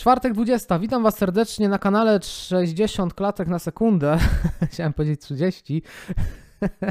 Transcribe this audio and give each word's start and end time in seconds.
Czwartek 0.00 0.32
20. 0.32 0.78
Witam 0.78 1.02
Was 1.02 1.18
serdecznie 1.18 1.68
na 1.68 1.78
kanale 1.78 2.20
60 2.22 3.14
klatek 3.14 3.48
na 3.48 3.58
sekundę. 3.58 4.18
Chciałem 4.72 4.92
powiedzieć 4.92 5.20
30. 5.20 5.82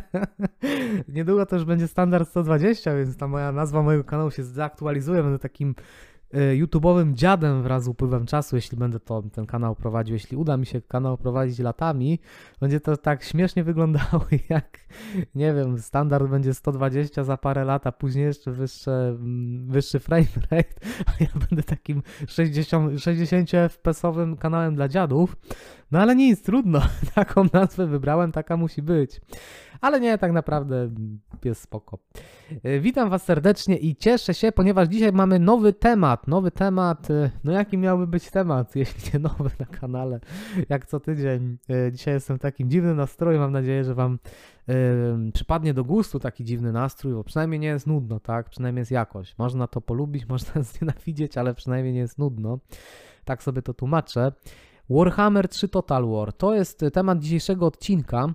Niedługo 1.08 1.46
już 1.52 1.66
będzie 1.66 1.88
standard 1.88 2.30
120, 2.30 2.96
więc 2.96 3.18
ta 3.18 3.28
moja 3.28 3.52
nazwa 3.52 3.82
mojego 3.82 4.04
kanału 4.04 4.32
się 4.32 4.44
zaktualizuje. 4.44 5.24
Będę 5.24 5.40
takim 5.40 5.76
YouTube'owym 6.34 7.14
dziadem 7.14 7.64
wraz 7.64 7.84
z 7.84 7.88
upływem 7.88 8.26
czasu, 8.26 8.56
jeśli 8.56 8.78
będę 8.78 9.00
to, 9.00 9.24
ten 9.34 9.46
kanał 9.46 9.76
prowadził. 9.76 10.14
Jeśli 10.14 10.38
uda 10.38 10.58
mi 10.58 10.66
się 10.66 10.82
kanał 10.82 11.18
prowadzić 11.18 11.60
latami, 11.60 12.20
będzie 12.62 12.80
to 12.80 12.98
tak 12.98 13.24
śmiesznie 13.24 13.64
wyglądało, 13.64 14.26
jak 14.50 14.80
nie 15.36 15.54
wiem, 15.54 15.80
standard 15.80 16.28
będzie 16.28 16.54
120 16.54 17.24
za 17.24 17.38
parę 17.38 17.66
lat, 17.66 17.88
a 17.88 17.92
później 17.92 18.26
jeszcze 18.26 18.52
wyższe, 18.52 18.92
mm, 18.92 19.68
wyższy 19.68 20.00
frame 20.00 20.26
rate, 20.52 20.74
a 21.06 21.12
ja 21.20 21.30
będę 21.50 21.64
takim 21.64 22.02
60, 22.28 23.02
60 23.02 23.50
FPS-owym 23.50 24.38
kanałem 24.38 24.76
dla 24.76 24.88
dziadów. 24.88 25.36
No 25.92 26.00
ale 26.00 26.16
nic, 26.16 26.42
trudno. 26.42 26.82
Taką 27.16 27.46
nazwę 27.54 27.88
wybrałem, 27.88 28.32
taka 28.32 28.58
musi 28.58 28.82
być. 28.82 29.22
Ale 29.82 30.00
nie, 30.00 30.18
tak 30.18 30.32
naprawdę 30.32 30.90
jest 31.46 31.62
spoko. 31.62 32.00
E, 32.64 32.80
Witam 32.80 33.10
Was 33.10 33.24
serdecznie 33.24 33.78
i 33.78 33.96
cieszę 33.96 34.34
się, 34.34 34.52
ponieważ 34.52 34.88
dzisiaj 34.88 35.12
mamy 35.12 35.40
nowy 35.40 35.74
temat. 35.74 36.28
Nowy 36.28 36.52
temat, 36.52 37.12
e, 37.12 37.32
no 37.44 37.52
jaki 37.52 37.78
miałby 37.78 38.08
być 38.08 38.32
temat, 38.32 38.76
jeśli 38.76 39.12
nie 39.14 39.20
nowy 39.20 39.50
na 39.60 39.66
kanale, 39.66 40.20
jak 40.70 40.86
co 40.86 41.00
tydzień. 41.00 41.58
E, 41.70 41.92
Dzisiaj 41.92 42.14
jestem 42.14 42.38
w 42.38 42.42
takim 42.42 42.70
dziwnym 42.70 42.98
nastroju, 42.98 43.40
mam 43.40 43.52
nadzieję, 43.52 43.84
że 43.84 43.96
Wam 43.96 44.20
przypadnie 45.34 45.74
do 45.74 45.84
gustu 45.84 46.20
taki 46.20 46.44
dziwny 46.44 46.72
nastrój, 46.72 47.14
bo 47.14 47.24
przynajmniej 47.24 47.60
nie 47.60 47.68
jest 47.68 47.88
nudno, 47.88 48.20
tak? 48.20 48.50
Przynajmniej 48.50 48.82
jest 48.82 48.92
jakość. 48.92 49.36
Można 49.38 49.68
to 49.68 49.82
polubić, 49.82 50.28
można 50.30 50.64
znienawidzieć, 50.64 51.38
ale 51.38 51.54
przynajmniej 51.54 51.94
nie 51.94 52.00
jest 52.00 52.18
nudno. 52.18 52.60
Tak 53.26 53.44
sobie 53.44 53.62
to 53.62 53.74
tłumaczę. 53.74 54.32
Warhammer 54.90 55.48
3 55.48 55.70
Total 55.70 56.10
War 56.10 56.34
to 56.34 56.56
jest 56.56 56.86
temat 56.94 57.20
dzisiejszego 57.20 57.66
odcinka. 57.66 58.34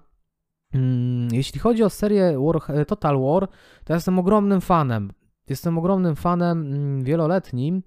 Mm, 0.75 1.29
Jeśli 1.33 1.61
chodzi 1.61 1.83
o 1.85 1.91
serię 1.91 2.39
War, 2.39 2.87
Total 2.87 3.21
War, 3.21 3.49
to 3.85 3.93
ja 3.93 3.95
jestem 3.95 4.19
ogromnym 4.19 4.61
fanem. 4.61 5.13
Jestem 5.49 5.79
ogromnym 5.79 6.17
fanem 6.17 6.67
mm, 6.67 7.05
wieloletnim. 7.05 7.83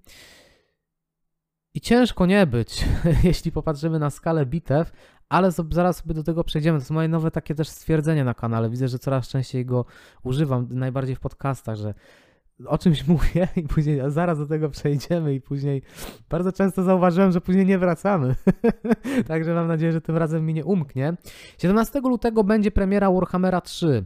I 1.74 1.80
ciężko 1.80 2.26
nie 2.26 2.46
być, 2.46 2.84
jeśli 3.24 3.52
popatrzymy 3.52 3.98
na 3.98 4.10
skalę 4.10 4.46
bitew, 4.46 4.92
ale 5.28 5.50
zaraz 5.70 5.96
sobie 5.96 6.14
do 6.14 6.22
tego 6.22 6.44
przejdziemy. 6.44 6.78
To 6.78 6.82
jest 6.82 6.90
moje 6.90 7.08
nowe 7.08 7.30
takie 7.30 7.54
też 7.54 7.68
stwierdzenie 7.68 8.24
na 8.24 8.34
kanale. 8.34 8.70
Widzę, 8.70 8.88
że 8.88 8.98
coraz 8.98 9.28
częściej 9.28 9.66
go 9.66 9.84
używam, 10.22 10.68
najbardziej 10.70 11.16
w 11.16 11.20
podcastach, 11.20 11.76
że 11.76 11.94
o 12.66 12.78
czymś 12.78 13.06
mówię 13.06 13.48
i 13.56 13.62
później 13.62 14.00
a 14.00 14.10
zaraz 14.10 14.38
do 14.38 14.46
tego 14.46 14.70
przejdziemy 14.70 15.34
i 15.34 15.40
później 15.40 15.82
bardzo 16.30 16.52
często 16.52 16.82
zauważyłem, 16.82 17.32
że 17.32 17.40
później 17.40 17.66
nie 17.66 17.78
wracamy. 17.78 18.34
Także 19.28 19.54
mam 19.54 19.68
nadzieję, 19.68 19.92
że 19.92 20.00
tym 20.00 20.16
razem 20.16 20.46
mi 20.46 20.54
nie 20.54 20.64
umknie. 20.64 21.16
17 21.58 22.00
lutego 22.00 22.44
będzie 22.44 22.70
premiera 22.70 23.10
Warhammera 23.10 23.60
3. 23.60 24.04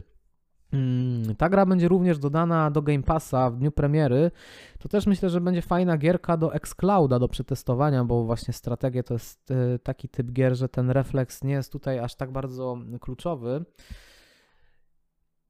Mm, 0.73 1.35
Ta 1.35 1.49
gra 1.49 1.65
będzie 1.65 1.87
również 1.87 2.19
dodana 2.19 2.71
do 2.71 2.81
Game 2.81 3.03
Passa 3.03 3.49
w 3.49 3.57
dniu 3.57 3.71
premiery. 3.71 4.31
To 4.79 4.89
też 4.89 5.07
myślę, 5.07 5.29
że 5.29 5.41
będzie 5.41 5.61
fajna 5.61 5.97
gierka 5.97 6.37
do 6.37 6.53
Xclouda 6.53 7.19
do 7.19 7.27
przetestowania, 7.27 8.03
bo 8.03 8.23
właśnie 8.23 8.53
strategia 8.53 9.03
to 9.03 9.13
jest 9.13 9.51
e, 9.51 9.79
taki 9.79 10.09
typ 10.09 10.31
gier, 10.31 10.55
że 10.55 10.69
ten 10.69 10.89
refleks 10.89 11.43
nie 11.43 11.53
jest 11.53 11.71
tutaj 11.71 11.99
aż 11.99 12.15
tak 12.15 12.31
bardzo 12.31 12.77
kluczowy. 13.01 13.65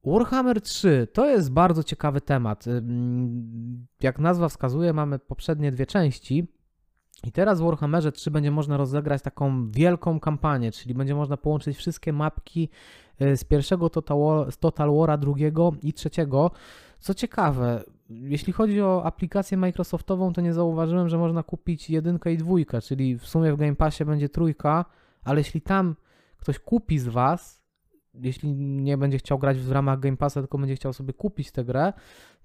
Warhammer 0.05 0.61
3 0.61 1.07
to 1.13 1.29
jest 1.29 1.51
bardzo 1.51 1.83
ciekawy 1.83 2.21
temat. 2.21 2.65
Jak 4.01 4.19
nazwa 4.19 4.49
wskazuje, 4.49 4.93
mamy 4.93 5.19
poprzednie 5.19 5.71
dwie 5.71 5.85
części. 5.85 6.47
I 7.23 7.31
teraz 7.31 7.61
w 7.61 7.63
Warhammerze 7.63 8.11
3 8.11 8.31
będzie 8.31 8.51
można 8.51 8.77
rozegrać 8.77 9.21
taką 9.21 9.71
wielką 9.71 10.19
kampanię, 10.19 10.71
czyli 10.71 10.93
będzie 10.93 11.15
można 11.15 11.37
połączyć 11.37 11.77
wszystkie 11.77 12.13
mapki 12.13 12.69
y, 13.21 13.37
z 13.37 13.43
pierwszego 13.43 13.89
Total, 13.89 14.19
War, 14.19 14.51
z 14.51 14.57
Total 14.57 14.89
War'a, 14.89 15.17
drugiego 15.17 15.71
i 15.81 15.93
trzeciego. 15.93 16.51
Co 16.99 17.13
ciekawe, 17.13 17.83
jeśli 18.09 18.53
chodzi 18.53 18.81
o 18.81 19.05
aplikację 19.05 19.57
Microsoftową, 19.57 20.33
to 20.33 20.41
nie 20.41 20.53
zauważyłem, 20.53 21.09
że 21.09 21.17
można 21.17 21.43
kupić 21.43 21.89
jedynkę 21.89 22.33
i 22.33 22.37
dwójkę, 22.37 22.81
czyli 22.81 23.17
w 23.17 23.27
sumie 23.27 23.53
w 23.53 23.57
Game 23.57 23.75
Passie 23.75 24.05
będzie 24.05 24.29
trójka, 24.29 24.85
ale 25.23 25.39
jeśli 25.39 25.61
tam 25.61 25.95
ktoś 26.37 26.59
kupi 26.59 26.99
z 26.99 27.07
Was, 27.07 27.62
jeśli 28.13 28.53
nie 28.55 28.97
będzie 28.97 29.17
chciał 29.17 29.39
grać 29.39 29.57
w 29.59 29.71
ramach 29.71 29.99
Game 29.99 30.17
Passa, 30.17 30.41
tylko 30.41 30.57
będzie 30.57 30.75
chciał 30.75 30.93
sobie 30.93 31.13
kupić 31.13 31.51
tę 31.51 31.65
grę, 31.65 31.93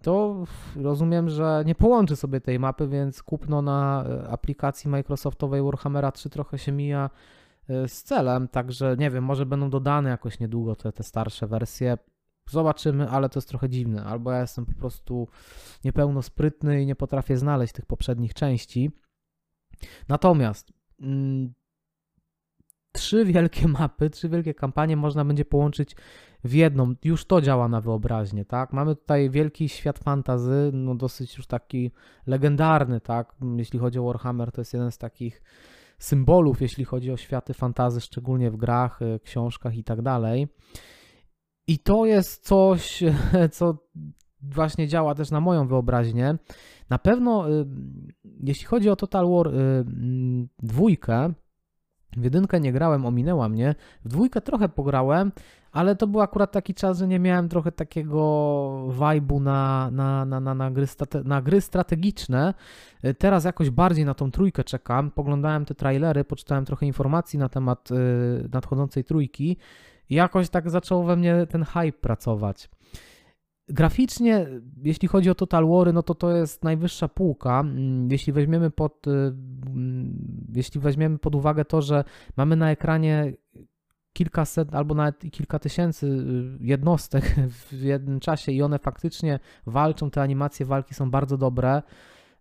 to 0.03 0.45
rozumiem, 0.77 1.29
że 1.29 1.63
nie 1.67 1.75
połączy 1.75 2.17
sobie 2.17 2.41
tej 2.41 2.59
mapy, 2.59 2.89
więc 2.89 3.23
kupno 3.23 3.63
na 3.63 4.05
e, 4.09 4.29
aplikacji 4.29 4.91
Microsoftowej 4.91 5.63
Warhammera 5.63 6.13
3 6.13 6.31
trochę 6.31 6.59
się 6.59 6.73
mija 6.73 7.11
e, 7.69 7.89
z 7.89 8.03
celem, 8.03 8.49
także 8.49 8.97
nie 8.99 9.11
wiem, 9.11 9.25
może 9.25 9.47
będą 9.47 9.71
dodane 9.71 10.11
jakoś 10.11 10.41
niedługo 10.41 10.77
te, 10.77 10.93
te 10.93 11.03
starsze 11.03 11.47
wersje. 11.47 11.99
Zobaczymy, 12.51 13.11
ale 13.11 13.29
to 13.29 13.39
jest 13.39 13.49
trochę 13.49 13.69
dziwne. 13.69 14.05
Albo 14.05 14.33
ja 14.33 14.41
jestem 14.41 14.67
po 14.67 14.75
prostu 14.75 15.29
niepełnosprytny 15.85 16.83
i 16.83 16.87
nie 16.87 16.97
potrafię 16.97 17.37
znaleźć 17.37 17.73
tych 17.73 17.87
poprzednich 17.87 18.35
części. 18.35 18.91
Natomiast 20.09 20.73
mm, 21.01 21.55
trzy 22.99 23.25
wielkie 23.25 23.69
mapy, 23.69 24.11
trzy 24.11 24.29
wielkie 24.29 24.55
kampanie 24.55 24.97
można 24.97 25.25
będzie 25.25 25.45
połączyć 25.45 25.97
w 26.45 26.53
jedną. 26.53 26.95
Już 27.05 27.25
to 27.25 27.41
działa 27.41 27.69
na 27.69 27.81
wyobraźnię, 27.81 28.45
tak? 28.45 28.73
Mamy 28.73 28.97
tutaj 28.97 29.31
wielki 29.31 29.69
świat 29.69 29.99
fantazy, 29.99 30.71
no 30.73 30.95
dosyć 30.95 31.37
już 31.37 31.47
taki 31.47 31.91
legendarny, 32.27 33.01
tak? 33.01 33.35
Jeśli 33.57 33.79
chodzi 33.79 33.99
o 33.99 34.05
Warhammer, 34.05 34.53
to 34.53 34.61
jest 34.61 34.73
jeden 34.73 34.91
z 34.91 34.99
takich 34.99 35.43
symbolów, 35.99 36.61
jeśli 36.61 36.85
chodzi 36.85 37.13
o 37.13 37.17
światy 37.17 37.55
fantazy, 37.55 38.01
szczególnie 38.01 38.51
w 38.51 38.57
grach, 38.57 39.03
y, 39.03 39.21
książkach 39.25 39.77
i 39.77 39.85
tak 39.85 40.03
dalej. 40.03 40.49
I 41.67 41.79
to 41.79 42.07
jest 42.07 42.45
coś, 42.45 43.03
co 43.57 43.89
właśnie 44.43 44.89
działa 44.89 45.15
też 45.15 45.31
na 45.31 45.41
moją 45.41 45.69
wyobraźnię. 45.69 46.39
Na 46.91 46.99
pewno, 46.99 47.51
y, 47.51 47.67
jeśli 48.25 48.67
chodzi 48.67 48.91
o 48.91 48.97
Total 48.97 49.31
War 49.31 49.47
y, 49.47 49.51
mm, 49.51 50.49
dwójkę, 50.63 51.33
w 52.17 52.25
jedynkę 52.25 52.61
nie 52.61 52.73
grałem, 52.73 53.07
ominęła 53.07 53.49
mnie. 53.49 53.75
W 54.05 54.09
dwójkę 54.09 54.41
trochę 54.41 54.69
pograłem, 54.69 55.33
ale 55.73 55.97
to 55.97 56.07
był 56.07 56.21
akurat 56.21 56.53
taki 56.53 56.75
czas, 56.75 56.99
że 56.99 57.09
nie 57.09 57.19
miałem 57.19 57.49
trochę 57.49 57.73
takiego 57.73 58.19
vibe'u 58.99 59.41
na, 59.41 59.91
na, 59.91 60.25
na, 60.25 60.41
na, 60.41 60.55
na, 60.55 60.71
gry 60.71 60.87
strate- 60.87 61.25
na 61.25 61.43
gry 61.43 61.61
strategiczne. 61.61 62.55
Teraz 63.19 63.45
jakoś 63.45 63.71
bardziej 63.71 64.05
na 64.05 64.15
tą 64.15 64.31
trójkę 64.31 64.65
czekam. 64.65 65.11
Poglądałem 65.11 65.65
te 65.65 65.75
trailery, 65.75 66.25
poczytałem 66.25 66.65
trochę 66.65 66.87
informacji 66.87 67.39
na 67.39 67.49
temat 67.49 67.91
y, 67.91 67.95
nadchodzącej 68.53 69.05
trójki 69.05 69.57
i 70.11 70.15
jakoś 70.15 70.49
tak 70.49 70.71
zaczął 70.71 71.05
we 71.05 71.17
mnie 71.17 71.47
ten 71.47 71.65
hype 71.65 71.99
pracować. 71.99 72.71
Graficznie, 73.71 74.47
jeśli 74.85 75.09
chodzi 75.09 75.31
o 75.31 75.35
Total 75.35 75.69
War, 75.69 75.95
no 75.95 76.03
to 76.03 76.15
to 76.15 76.37
jest 76.37 76.65
najwyższa 76.65 77.09
półka. 77.09 77.61
Mm, 77.61 78.09
Jeśli 78.11 78.33
weźmiemy 78.33 78.71
pod, 78.71 79.07
y, 79.07 79.11
jeśli 80.55 80.81
weźmiemy 80.81 81.19
pod 81.19 81.35
uwagę 81.35 81.65
to, 81.65 81.83
że 81.83 82.05
mamy 82.37 82.57
na 82.57 82.71
ekranie 82.71 83.33
kilkaset 84.13 84.75
albo 84.75 84.95
nawet 84.95 85.31
kilka 85.31 85.59
tysięcy 85.59 86.07
y, 86.07 86.59
jednostek 86.61 87.35
w 87.71 87.73
jednym 87.73 88.21
czasie 88.21 88.53
i 88.53 88.63
one 88.63 88.79
faktycznie 88.79 89.41
walczą, 89.67 90.11
te 90.11 90.23
animacje 90.23 90.67
walki 90.67 90.95
są 90.95 91.11
bardzo 91.11 91.37
dobre. 91.37 91.83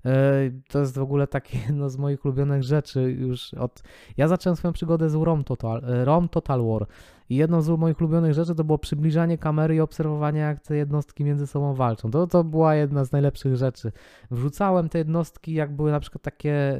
Y, 0.06 0.62
To 0.70 0.80
jest 0.80 0.96
w 0.96 1.02
ogóle 1.02 1.28
takie 1.28 1.58
jedno 1.68 1.90
z 1.90 1.98
moich 1.98 2.26
ulubionych 2.26 2.64
rzeczy 2.64 3.02
już 3.02 3.54
od... 3.54 3.84
Ja 4.18 4.28
zacząłem 4.28 4.56
swoją 4.56 4.74
przygodę 4.74 5.10
z 5.10 5.16
ROM 5.16 5.44
Total, 5.44 5.84
y, 5.84 6.06
ROM 6.06 6.30
Total 6.30 6.66
War 6.66 6.88
i 7.30 7.36
jedną 7.36 7.62
z 7.62 7.70
moich 7.70 8.02
ulubionych 8.02 8.34
rzeczy 8.34 8.56
to 8.56 8.64
było 8.64 8.78
przybliżanie 8.78 9.38
kamery 9.38 9.76
i 9.76 9.80
obserwowanie 9.80 10.40
jak 10.40 10.60
te 10.60 10.76
jednostki 10.76 11.24
między 11.24 11.48
sobą 11.48 11.74
walczą. 11.74 12.12
To, 12.12 12.28
to 12.28 12.44
była 12.44 12.76
jedna 12.76 13.06
z 13.06 13.12
najlepszych 13.12 13.56
rzeczy. 13.56 13.92
Wrzucałem 14.32 14.90
te 14.90 14.98
jednostki, 14.98 15.54
jak 15.54 15.76
były 15.76 15.92
na 15.92 16.00
przykład 16.00 16.22
takie, 16.22 16.76
y, 16.76 16.80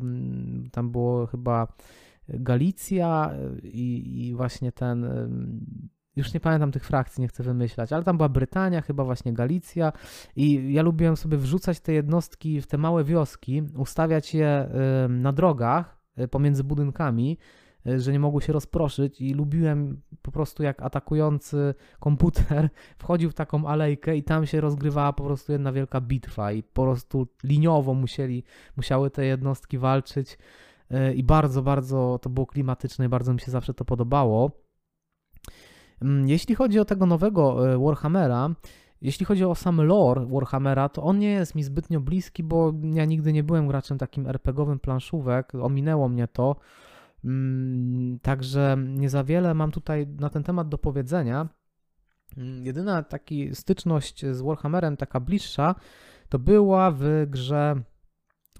mm, 0.00 0.68
tam 0.72 0.90
było 0.90 1.26
chyba 1.26 1.68
Galicja 2.28 3.34
i, 3.62 4.26
i 4.28 4.34
właśnie 4.34 4.72
ten, 4.72 5.06
już 6.16 6.34
nie 6.34 6.40
pamiętam 6.40 6.72
tych 6.72 6.84
frakcji, 6.84 7.20
nie 7.20 7.28
chcę 7.28 7.42
wymyślać, 7.42 7.92
ale 7.92 8.04
tam 8.04 8.16
była 8.16 8.28
Brytania, 8.28 8.80
chyba 8.80 9.04
właśnie 9.04 9.32
Galicja. 9.32 9.92
I 10.36 10.72
ja 10.72 10.82
lubiłem 10.82 11.16
sobie 11.16 11.36
wrzucać 11.36 11.80
te 11.80 11.92
jednostki 11.92 12.60
w 12.60 12.66
te 12.66 12.78
małe 12.78 13.04
wioski, 13.04 13.62
ustawiać 13.76 14.34
je 14.34 14.68
na 15.08 15.32
drogach 15.32 16.00
y, 16.18 16.28
pomiędzy 16.28 16.64
budynkami, 16.64 17.38
y, 17.86 18.00
że 18.00 18.12
nie 18.12 18.20
mogły 18.20 18.42
się 18.42 18.52
rozproszyć. 18.52 19.20
I 19.20 19.34
lubiłem 19.34 20.00
po 20.22 20.32
prostu 20.32 20.62
jak 20.62 20.82
atakujący 20.82 21.74
komputer 22.00 22.70
wchodził 23.02 23.30
w 23.30 23.34
taką 23.34 23.66
alejkę 23.66 24.16
i 24.16 24.22
tam 24.22 24.46
się 24.46 24.60
rozgrywała 24.60 25.12
po 25.12 25.24
prostu 25.24 25.52
jedna 25.52 25.72
wielka 25.72 26.00
bitwa. 26.00 26.52
I 26.52 26.62
po 26.62 26.82
prostu 26.82 27.26
liniowo 27.44 27.94
musieli, 27.94 28.44
musiały 28.76 29.10
te 29.10 29.24
jednostki 29.24 29.78
walczyć 29.78 30.38
y, 30.90 31.14
i 31.14 31.22
bardzo, 31.22 31.62
bardzo 31.62 32.18
to 32.22 32.30
było 32.30 32.46
klimatyczne 32.46 33.06
i 33.06 33.08
bardzo 33.08 33.32
mi 33.32 33.40
się 33.40 33.50
zawsze 33.50 33.74
to 33.74 33.84
podobało. 33.84 34.69
Mm, 36.02 36.28
Jeśli 36.28 36.54
chodzi 36.54 36.78
o 36.78 36.84
tego 36.84 37.06
nowego 37.06 37.72
y, 37.74 37.78
Warhammera, 37.78 38.50
Jeśli 39.02 39.26
chodzi 39.26 39.44
o 39.44 39.54
sam 39.54 39.80
lore 39.80 40.26
Warhammera, 40.26 40.88
to 40.88 41.02
on 41.02 41.18
nie 41.18 41.30
jest 41.30 41.54
mi 41.54 41.62
zbytnio 41.62 42.00
bliski, 42.00 42.42
bo 42.42 42.72
ja 42.82 43.04
nigdy 43.04 43.32
nie 43.32 43.44
byłem 43.44 43.68
graczem 43.68 43.98
takim 43.98 44.26
RPGowym 44.26 44.78
planszówek, 44.78 45.54
ominęło 45.54 46.08
mnie 46.08 46.28
to. 46.28 46.56
Mm, 47.24 48.18
także 48.22 48.76
nie 48.88 49.10
za 49.10 49.24
wiele 49.24 49.54
mam 49.54 49.70
tutaj 49.70 50.06
na 50.06 50.30
ten 50.30 50.42
temat 50.42 50.68
do 50.68 50.78
powiedzenia. 50.78 51.48
Mm, 52.36 52.66
jedyna 52.66 53.02
taki 53.02 53.54
styczność 53.54 54.26
z 54.26 54.40
Warhammerem, 54.40 54.96
taka 54.96 55.20
bliższa, 55.20 55.74
to 56.28 56.38
była 56.38 56.90
w 56.90 57.26
grze 57.26 57.82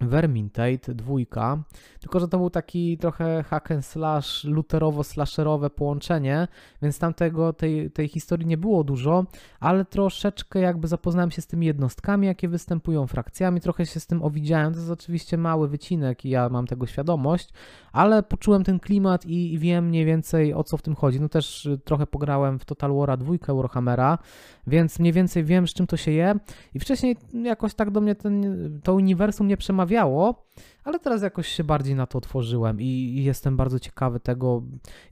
Vermintide 0.00 0.94
dwójka, 0.94 1.62
tylko 2.00 2.20
że 2.20 2.28
to 2.28 2.38
był 2.38 2.50
taki 2.50 2.98
trochę 2.98 3.42
hack 3.42 3.70
and 3.70 3.86
slash, 3.86 4.44
luterowo-slasherowe 4.44 5.70
połączenie, 5.70 6.48
więc 6.82 6.98
tamtego, 6.98 7.52
tej, 7.52 7.90
tej 7.90 8.08
historii 8.08 8.46
nie 8.46 8.58
było 8.58 8.84
dużo, 8.84 9.24
ale 9.60 9.84
troszeczkę 9.84 10.60
jakby 10.60 10.88
zapoznałem 10.88 11.30
się 11.30 11.42
z 11.42 11.46
tymi 11.46 11.66
jednostkami, 11.66 12.26
jakie 12.26 12.48
występują, 12.48 13.06
frakcjami, 13.06 13.60
trochę 13.60 13.86
się 13.86 14.00
z 14.00 14.06
tym 14.06 14.22
owidziałem, 14.22 14.72
to 14.72 14.78
jest 14.78 14.90
oczywiście 14.90 15.38
mały 15.38 15.68
wycinek 15.68 16.24
i 16.24 16.30
ja 16.30 16.48
mam 16.48 16.66
tego 16.66 16.86
świadomość, 16.86 17.50
ale 17.92 18.22
poczułem 18.22 18.64
ten 18.64 18.80
klimat 18.80 19.26
i, 19.26 19.52
i 19.52 19.58
wiem 19.58 19.86
mniej 19.88 20.04
więcej 20.04 20.54
o 20.54 20.64
co 20.64 20.76
w 20.76 20.82
tym 20.82 20.94
chodzi. 20.94 21.20
No 21.20 21.28
też 21.28 21.66
y, 21.66 21.78
trochę 21.78 22.06
pograłem 22.06 22.58
w 22.58 22.64
Total 22.64 22.94
War 22.94 23.18
dwójkę 23.18 23.54
Warhammera, 23.54 24.18
więc 24.66 24.98
mniej 24.98 25.12
więcej 25.12 25.44
wiem 25.44 25.68
z 25.68 25.74
czym 25.74 25.86
to 25.86 25.96
się 25.96 26.10
je. 26.10 26.34
I 26.74 26.80
wcześniej 26.80 27.16
jakoś 27.32 27.74
tak 27.74 27.90
do 27.90 28.00
mnie 28.00 28.14
ten, 28.14 28.80
to 28.82 28.94
uniwersum 28.94 29.48
nie 29.48 29.56
przemawiało, 29.90 30.46
ale 30.84 30.98
teraz 30.98 31.22
jakoś 31.22 31.48
się 31.48 31.64
bardziej 31.64 31.94
na 31.94 32.06
to 32.06 32.18
otworzyłem 32.18 32.80
i, 32.80 33.22
jestem 33.24 33.56
bardzo 33.56 33.78
ciekawy 33.78 34.20
tego. 34.20 34.62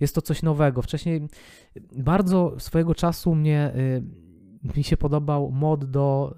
Jest 0.00 0.14
to 0.14 0.22
coś 0.22 0.42
nowego. 0.42 0.82
Wcześniej 0.82 1.28
bardzo 1.96 2.54
swojego 2.58 2.94
czasu 2.94 3.34
mnie 3.34 3.72
y, 3.76 4.76
mi 4.76 4.84
się 4.84 4.96
podobał 4.96 5.50
mod 5.50 5.84
do, 5.84 6.36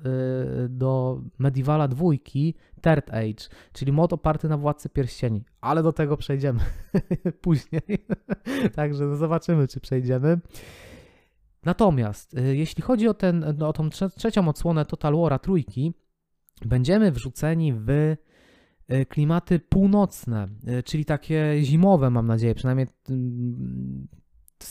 y, 0.65 0.69
do 0.69 1.21
Medievala 1.39 1.89
dwójki 1.89 2.55
Third 2.83 3.11
Age, 3.11 3.49
czyli 3.73 3.93
mod 3.93 4.13
oparty 4.13 4.49
na 4.49 4.57
Władcy 4.57 4.89
Pierścieni, 4.89 5.45
ale 5.61 5.83
do 5.83 5.93
tego 5.93 6.17
przejdziemy 6.17 6.61
później. 7.43 8.07
Także 8.77 9.05
no 9.05 9.17
zobaczymy, 9.17 9.69
czy 9.69 9.81
przejdziemy. 9.81 10.41
Natomiast 11.65 12.35
y, 12.35 12.57
jeśli 12.57 12.83
chodzi 12.83 13.09
o, 13.09 13.15
ten, 13.15 13.55
no, 13.59 13.69
o 13.69 13.73
tą 13.73 13.91
trzecią 13.91 14.49
odsłonę 14.49 14.85
Total 14.85 15.15
War'a 15.15 15.39
trójki, 15.39 15.95
będziemy 16.65 17.13
wrzuceni 17.13 17.73
w 17.73 18.17
klimaty 19.09 19.59
północne, 19.59 20.49
y, 20.79 20.83
czyli 20.83 21.05
takie 21.05 21.55
zimowe, 21.63 22.11
mam 22.11 22.27
nadzieję, 22.27 22.55
przynajmniej 22.55 22.87
mm, 23.11 24.09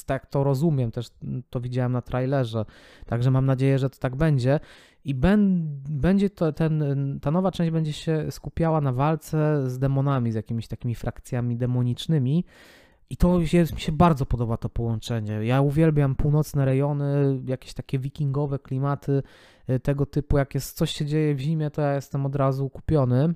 tak 0.06 0.26
to 0.26 0.44
rozumiem, 0.44 0.92
też 0.92 1.08
to 1.50 1.62
widziałem 1.62 1.92
na 1.92 2.02
trailerze, 2.02 2.66
także 3.06 3.32
mam 3.32 3.46
nadzieję, 3.46 3.80
że 3.80 3.90
to 3.90 3.98
tak 4.00 4.16
będzie. 4.16 4.60
I 5.06 5.16
ben, 5.16 5.68
będzie 5.90 6.30
to, 6.30 6.54
ten, 6.54 7.20
ta 7.22 7.32
nowa 7.32 7.52
część 7.52 7.72
będzie 7.72 7.94
się 7.94 8.26
skupiała 8.32 8.82
na 8.82 8.94
walce 8.94 9.70
z 9.70 9.80
demonami, 9.80 10.32
z 10.32 10.36
jakimiś 10.36 10.68
takimi 10.68 10.96
frakcjami 10.96 11.58
demonicznymi. 11.58 12.46
I 13.10 13.18
to 13.18 13.40
jest, 13.54 13.74
mi 13.74 13.80
się 13.80 13.92
bardzo 13.92 14.26
podoba 14.26 14.58
to 14.58 14.70
połączenie. 14.70 15.34
Ja 15.34 15.62
uwielbiam 15.62 16.16
północne 16.16 16.66
rejony, 16.66 17.42
jakieś 17.46 17.74
takie 17.74 18.00
wikingowe 18.00 18.60
klimaty 18.60 19.24
y, 19.70 19.80
tego 19.80 20.06
typu. 20.06 20.38
Jak 20.38 20.56
jest 20.56 20.78
coś 20.78 20.92
się 20.92 21.06
dzieje 21.06 21.36
w 21.36 21.40
zimie, 21.40 21.72
to 21.72 21.82
ja 21.82 21.96
jestem 21.96 22.26
od 22.26 22.36
razu 22.36 22.70
kupiony. 22.70 23.34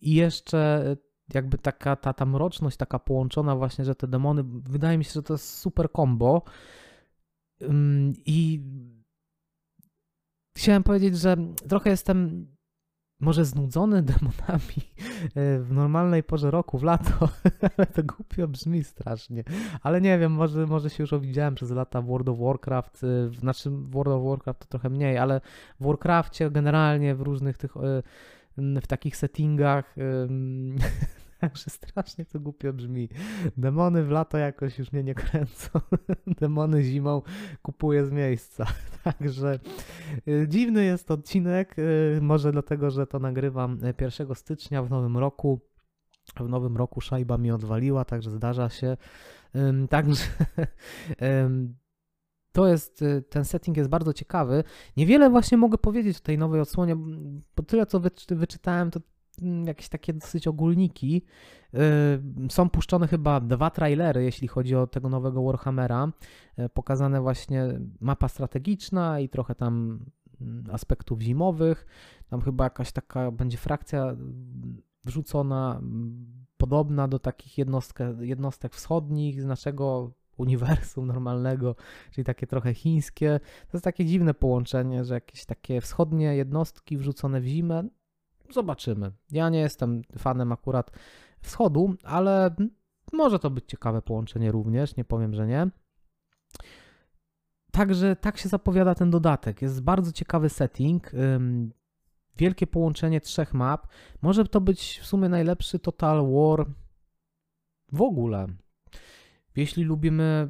I 0.00 0.14
jeszcze 0.14 0.96
jakby 1.34 1.58
taka 1.58 1.96
ta, 1.96 2.12
ta 2.12 2.26
mroczność, 2.26 2.76
taka 2.76 2.98
połączona 2.98 3.56
właśnie, 3.56 3.84
że 3.84 3.94
te 3.94 4.08
demony, 4.08 4.42
wydaje 4.46 4.98
mi 4.98 5.04
się, 5.04 5.12
że 5.12 5.22
to 5.22 5.34
jest 5.34 5.58
super 5.58 5.88
combo. 5.96 6.42
I 8.26 8.60
chciałem 10.56 10.82
powiedzieć, 10.82 11.18
że 11.18 11.36
trochę 11.68 11.90
jestem 11.90 12.46
może 13.20 13.44
znudzony 13.44 14.02
demonami 14.12 14.92
e, 15.34 15.58
w 15.58 15.72
normalnej 15.72 16.22
porze 16.22 16.50
roku, 16.50 16.78
w 16.78 16.82
lato, 16.82 17.28
ale 17.76 17.86
to 17.86 18.02
głupio 18.02 18.48
brzmi 18.48 18.84
strasznie. 18.84 19.44
Ale 19.82 20.00
nie 20.00 20.18
wiem, 20.18 20.32
może, 20.32 20.66
może 20.66 20.90
się 20.90 21.02
już 21.02 21.12
owidziałem 21.12 21.54
przez 21.54 21.70
lata 21.70 22.02
w 22.02 22.06
World 22.06 22.28
of 22.28 22.38
Warcraft, 22.38 23.04
e, 23.04 23.28
w 23.28 23.90
World 23.90 24.12
of 24.12 24.24
Warcraft 24.24 24.60
to 24.60 24.66
trochę 24.66 24.90
mniej, 24.90 25.18
ale 25.18 25.40
w 25.80 25.86
Warcraftie 25.86 26.50
generalnie 26.50 27.14
w 27.14 27.20
różnych 27.20 27.58
tych, 27.58 27.76
e, 27.76 28.02
w 28.82 28.86
takich 28.86 29.16
settingach 29.16 29.94
Także 31.40 31.70
strasznie 31.70 32.24
to 32.24 32.40
głupio 32.40 32.72
brzmi. 32.72 33.08
Demony 33.56 34.04
w 34.04 34.10
lato 34.10 34.38
jakoś 34.38 34.78
już 34.78 34.92
mnie 34.92 35.04
nie 35.04 35.14
kręcą. 35.14 35.80
Demony 36.40 36.82
zimą 36.82 37.22
kupuję 37.62 38.06
z 38.06 38.12
miejsca. 38.12 38.66
Także 39.04 39.58
y, 40.28 40.46
dziwny 40.48 40.84
jest 40.84 41.10
odcinek. 41.10 41.78
Y, 41.78 42.18
może 42.22 42.52
dlatego, 42.52 42.90
że 42.90 43.06
to 43.06 43.18
nagrywam 43.18 43.78
1 44.00 44.34
stycznia 44.34 44.82
w 44.82 44.90
nowym 44.90 45.16
roku. 45.16 45.60
W 46.36 46.48
nowym 46.48 46.76
roku 46.76 47.00
szajba 47.00 47.38
mi 47.38 47.50
odwaliła, 47.50 48.04
także 48.04 48.30
zdarza 48.30 48.68
się. 48.68 48.96
Także 49.90 50.24
to 52.52 52.66
jest, 52.66 53.02
y, 53.02 53.22
ten 53.22 53.44
setting 53.44 53.76
jest 53.76 53.90
bardzo 53.90 54.12
ciekawy. 54.12 54.64
Niewiele 54.96 55.30
właśnie 55.30 55.58
mogę 55.58 55.78
powiedzieć 55.78 56.16
o 56.16 56.20
tej 56.20 56.38
nowej 56.38 56.60
odsłonie, 56.60 56.96
bo 57.56 57.62
tyle 57.62 57.86
co 57.86 58.00
wyczytałem, 58.28 58.90
to 58.90 59.00
Mm, 59.42 59.66
jakieś 59.66 59.88
takie 59.88 60.12
dosyć 60.12 60.48
ogólniki. 60.48 61.22
Y, 61.74 61.78
są 62.50 62.70
puszczone 62.70 63.08
chyba 63.08 63.40
dwa 63.40 63.70
trailery, 63.70 64.24
jeśli 64.24 64.48
chodzi 64.48 64.74
o 64.74 64.86
tego 64.86 65.08
nowego 65.08 65.42
Warhammera. 65.42 66.12
Y, 66.58 66.68
pokazane 66.68 67.20
właśnie 67.20 67.80
mapa 68.00 68.28
strategiczna 68.28 69.20
i 69.20 69.28
trochę 69.28 69.54
tam 69.54 70.04
mm, 70.40 70.64
aspektów 70.72 71.20
zimowych. 71.20 71.86
Tam 72.28 72.40
chyba 72.40 72.64
jakaś 72.64 72.92
taka 72.92 73.30
będzie 73.30 73.58
frakcja 73.58 74.16
wrzucona 75.04 75.80
podobna 76.56 77.08
do 77.08 77.18
takich 77.18 77.58
jednostek, 77.58 78.16
jednostek 78.20 78.74
wschodnich 78.74 79.42
z 79.42 79.44
naszego 79.44 80.12
uniwersum 80.38 81.06
normalnego, 81.06 81.76
czyli 82.10 82.24
takie 82.24 82.46
trochę 82.46 82.74
chińskie. 82.74 83.40
To 83.42 83.76
jest 83.76 83.84
takie 83.84 84.04
dziwne 84.04 84.34
połączenie, 84.34 85.04
że 85.04 85.14
jakieś 85.14 85.44
takie 85.44 85.80
wschodnie 85.80 86.36
jednostki 86.36 86.96
wrzucone 86.96 87.40
w 87.40 87.46
zimę. 87.46 87.84
Zobaczymy. 88.50 89.12
Ja 89.30 89.48
nie 89.48 89.60
jestem 89.60 90.02
fanem 90.18 90.52
akurat 90.52 90.90
wschodu, 91.40 91.94
ale 92.04 92.54
może 93.12 93.38
to 93.38 93.50
być 93.50 93.64
ciekawe 93.66 94.02
połączenie 94.02 94.52
również, 94.52 94.96
nie 94.96 95.04
powiem, 95.04 95.34
że 95.34 95.46
nie. 95.46 95.70
Także 97.72 98.16
tak 98.16 98.38
się 98.38 98.48
zapowiada 98.48 98.94
ten 98.94 99.10
dodatek. 99.10 99.62
Jest 99.62 99.82
bardzo 99.82 100.12
ciekawy 100.12 100.48
setting. 100.48 101.10
Wielkie 102.36 102.66
połączenie 102.66 103.20
trzech 103.20 103.54
map. 103.54 103.86
Może 104.22 104.44
to 104.44 104.60
być 104.60 104.98
w 105.02 105.06
sumie 105.06 105.28
najlepszy 105.28 105.78
Total 105.78 106.32
War 106.32 106.66
w 107.92 108.02
ogóle. 108.02 108.46
Jeśli 109.58 109.84
lubimy, 109.84 110.48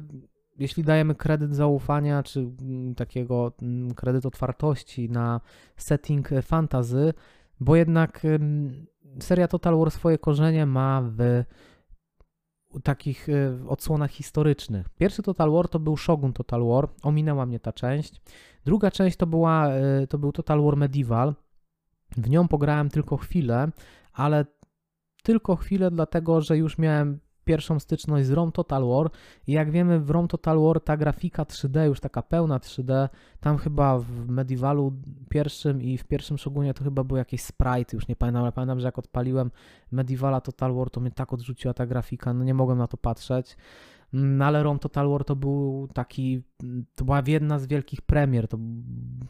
jeśli 0.57 0.83
dajemy 0.83 1.15
kredyt 1.15 1.55
zaufania, 1.55 2.23
czy 2.23 2.39
mm, 2.39 2.95
takiego 2.95 3.53
mm, 3.61 3.93
kredyt 3.93 4.25
otwartości 4.25 5.09
na 5.09 5.41
setting 5.77 6.29
fantazy, 6.41 7.13
bo 7.59 7.75
jednak 7.75 8.21
seria 9.19 9.47
Total 9.47 9.77
War 9.77 9.91
swoje 9.91 10.17
korzenie 10.17 10.65
ma 10.65 11.01
w 11.01 11.43
takich 12.83 13.29
y, 13.29 13.57
odsłonach 13.67 14.11
historycznych. 14.11 14.89
Pierwszy 14.89 15.23
Total 15.23 15.51
War 15.51 15.67
to 15.67 15.79
był 15.79 15.97
Shogun 15.97 16.33
Total 16.33 16.63
War, 16.65 16.87
ominęła 17.03 17.45
mnie 17.45 17.59
ta 17.59 17.73
część. 17.73 18.21
Druga 18.65 18.91
część 18.91 19.17
to, 19.17 19.27
była, 19.27 19.75
y, 20.03 20.07
to 20.07 20.17
był 20.17 20.31
Total 20.31 20.61
War 20.61 20.77
Medieval. 20.77 21.35
W 22.17 22.29
nią 22.29 22.47
pograłem 22.47 22.89
tylko 22.89 23.17
chwilę, 23.17 23.71
ale 24.13 24.45
tylko 25.23 25.55
chwilę, 25.55 25.91
dlatego 25.91 26.41
że 26.41 26.57
już 26.57 26.77
miałem 26.77 27.19
pierwszą 27.49 27.79
styczność 27.79 28.27
z 28.27 28.31
ROM 28.31 28.51
Total 28.51 28.87
War 28.87 29.09
i 29.47 29.51
jak 29.51 29.71
wiemy 29.71 29.99
w 29.99 30.09
ROM 30.09 30.27
Total 30.27 30.59
War 30.59 30.81
ta 30.81 30.97
grafika 30.97 31.43
3D, 31.43 31.85
już 31.85 31.99
taka 31.99 32.21
pełna 32.21 32.59
3D, 32.59 33.09
tam 33.39 33.57
chyba 33.57 33.99
w 33.99 34.27
Medievalu 34.27 34.93
pierwszym 35.29 35.81
i 35.81 35.97
w 35.97 36.03
pierwszym 36.03 36.37
Shogunie 36.37 36.73
to 36.73 36.83
chyba 36.83 37.03
były 37.03 37.19
jakieś 37.19 37.41
sprite, 37.41 37.97
już 37.97 38.07
nie 38.07 38.15
pamiętam, 38.15 38.43
ale 38.43 38.51
pamiętam, 38.51 38.79
że 38.79 38.85
jak 38.85 38.99
odpaliłem 38.99 39.51
Medievala 39.91 40.41
Total 40.41 40.73
War, 40.73 40.89
to 40.89 41.01
mnie 41.01 41.11
tak 41.11 41.33
odrzuciła 41.33 41.73
ta 41.73 41.85
grafika, 41.85 42.33
no 42.33 42.43
nie 42.43 42.53
mogłem 42.53 42.77
na 42.77 42.87
to 42.87 42.97
patrzeć. 42.97 43.57
No 44.13 44.45
ale 44.45 44.63
ROM 44.63 44.79
Total 44.79 45.09
War 45.09 45.25
to 45.25 45.35
był 45.35 45.87
taki, 45.93 46.43
to 46.95 47.05
była 47.05 47.23
jedna 47.27 47.59
z 47.59 47.67
wielkich 47.67 48.01
premier, 48.01 48.47
to 48.47 48.57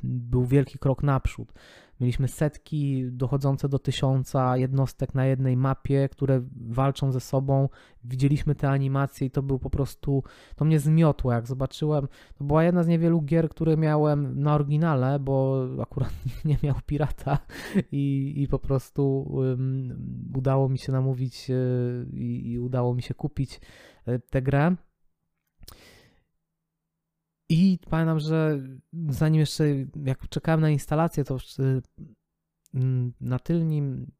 był 0.03 0.45
wielki 0.45 0.79
krok 0.79 1.03
naprzód. 1.03 1.53
Mieliśmy 1.99 2.27
setki 2.27 3.05
dochodzące 3.11 3.69
do 3.69 3.79
tysiąca 3.79 4.57
jednostek 4.57 5.15
na 5.15 5.25
jednej 5.25 5.57
mapie, 5.57 6.09
które 6.11 6.41
walczą 6.55 7.11
ze 7.11 7.19
sobą. 7.19 7.69
Widzieliśmy 8.03 8.55
te 8.55 8.69
animacje 8.69 9.27
i 9.27 9.31
to 9.31 9.43
był 9.43 9.59
po 9.59 9.69
prostu, 9.69 10.23
to 10.55 10.65
mnie 10.65 10.79
zmiotło. 10.79 11.33
Jak 11.33 11.47
zobaczyłem, 11.47 12.07
to 12.37 12.43
była 12.43 12.63
jedna 12.63 12.83
z 12.83 12.87
niewielu 12.87 13.21
gier, 13.21 13.49
które 13.49 13.77
miałem 13.77 14.41
na 14.41 14.55
oryginale, 14.55 15.19
bo 15.19 15.65
akurat 15.81 16.13
nie 16.45 16.57
miał 16.63 16.75
pirata 16.85 17.37
i, 17.91 18.33
i 18.37 18.47
po 18.47 18.59
prostu 18.59 19.21
um, 19.21 20.31
udało 20.35 20.69
mi 20.69 20.77
się 20.77 20.91
namówić 20.91 21.49
yy, 21.49 22.07
i 22.13 22.59
udało 22.59 22.95
mi 22.95 23.01
się 23.01 23.13
kupić 23.13 23.61
yy, 24.07 24.19
tę 24.19 24.41
grę. 24.41 24.75
I 27.49 27.79
pamiętam, 27.89 28.19
że 28.19 28.59
zanim 29.09 29.39
jeszcze, 29.39 29.65
jak 30.05 30.29
czekałem 30.29 30.61
na 30.61 30.69
instalację, 30.69 31.23
to 31.23 31.37
y, 31.37 31.81
mm, 32.73 33.13
na 33.21 33.39
tylnym 33.39 34.11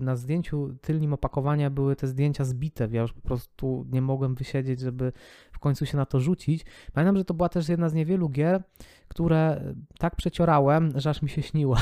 na 0.00 0.16
zdjęciu 0.16 0.76
tylnym 0.80 1.12
opakowania 1.12 1.70
były 1.70 1.96
te 1.96 2.06
zdjęcia 2.06 2.44
zbite. 2.44 2.88
Ja 2.92 3.02
już 3.02 3.12
po 3.12 3.20
prostu 3.20 3.86
nie 3.92 4.02
mogłem 4.02 4.34
wysiedzieć, 4.34 4.80
żeby 4.80 5.12
w 5.52 5.58
końcu 5.58 5.86
się 5.86 5.96
na 5.96 6.06
to 6.06 6.20
rzucić. 6.20 6.66
Pamiętam, 6.92 7.16
że 7.16 7.24
to 7.24 7.34
była 7.34 7.48
też 7.48 7.68
jedna 7.68 7.88
z 7.88 7.94
niewielu 7.94 8.28
gier, 8.28 8.62
które 9.10 9.60
tak 9.98 10.16
przeciorałem, 10.16 10.92
że 10.94 11.10
aż 11.10 11.22
mi 11.22 11.28
się 11.28 11.42
śniło. 11.42 11.76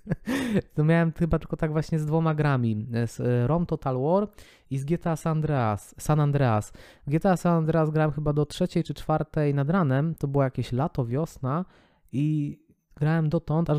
to 0.74 0.84
miałem 0.84 1.12
chyba 1.12 1.38
tylko 1.38 1.56
tak 1.56 1.72
właśnie 1.72 1.98
z 1.98 2.06
dwoma 2.06 2.34
grami. 2.34 2.86
Z 3.06 3.20
e, 3.20 3.46
ROM 3.46 3.66
Total 3.66 4.00
War 4.00 4.28
i 4.70 4.78
z 4.78 4.84
GTA 4.84 5.16
San 5.16 5.30
Andreas. 5.30 5.94
San 5.98 6.20
Andreas. 6.20 6.72
GTA 7.06 7.36
San 7.36 7.56
Andreas 7.56 7.90
grałem 7.90 8.12
chyba 8.12 8.32
do 8.32 8.46
trzeciej 8.46 8.84
czy 8.84 8.94
czwartej 8.94 9.54
nad 9.54 9.70
ranem. 9.70 10.14
To 10.14 10.28
było 10.28 10.44
jakieś 10.44 10.72
lato, 10.72 11.06
wiosna 11.06 11.64
i 12.12 12.58
grałem 12.96 13.28
dotąd, 13.28 13.70
aż 13.70 13.78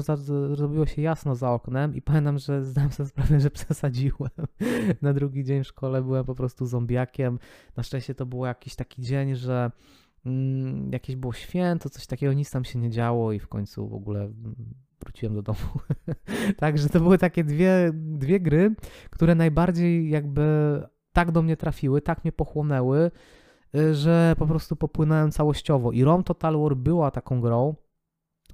zrobiło 0.53 0.85
się 0.85 1.01
jasno 1.01 1.35
za 1.35 1.51
oknem 1.51 1.95
i 1.95 2.01
pamiętam, 2.01 2.38
że 2.38 2.63
zdałem 2.65 2.91
sobie 2.91 3.09
sprawę, 3.09 3.39
że 3.39 3.51
przesadziłem. 3.59 4.31
Na 5.01 5.13
drugi 5.13 5.43
dzień 5.43 5.63
w 5.63 5.67
szkole 5.67 6.01
byłem 6.01 6.25
po 6.25 6.35
prostu 6.35 6.65
zombiakiem. 6.65 7.39
Na 7.77 7.83
szczęście 7.83 8.15
to 8.15 8.25
był 8.25 8.45
jakiś 8.45 8.75
taki 8.75 9.01
dzień, 9.01 9.35
że 9.35 9.71
mm, 10.25 10.91
jakieś 10.91 11.15
było 11.15 11.33
święto, 11.33 11.89
coś 11.89 12.07
takiego, 12.07 12.33
nic 12.33 12.51
tam 12.51 12.63
się 12.63 12.79
nie 12.79 12.89
działo 12.89 13.31
i 13.31 13.39
w 13.39 13.47
końcu 13.47 13.87
w 13.87 13.93
ogóle 13.93 14.21
mm, 14.21 14.55
wróciłem 14.99 15.35
do 15.35 15.41
domu. 15.41 15.59
Także 16.57 16.89
to 16.89 16.99
były 16.99 17.17
takie 17.17 17.43
dwie, 17.43 17.91
dwie 17.93 18.39
gry, 18.39 18.75
które 19.09 19.35
najbardziej 19.35 20.09
jakby 20.09 20.43
tak 21.13 21.31
do 21.31 21.41
mnie 21.41 21.57
trafiły, 21.57 22.01
tak 22.01 22.23
mnie 22.23 22.31
pochłonęły, 22.31 23.11
y, 23.75 23.95
że 23.95 24.35
po 24.37 24.47
prostu 24.47 24.75
popłynąłem 24.75 25.31
całościowo. 25.31 25.91
I 25.91 26.03
Rom 26.03 26.23
Total 26.23 26.61
War 26.61 26.75
była 26.75 27.11
taką 27.11 27.41
grą, 27.41 27.75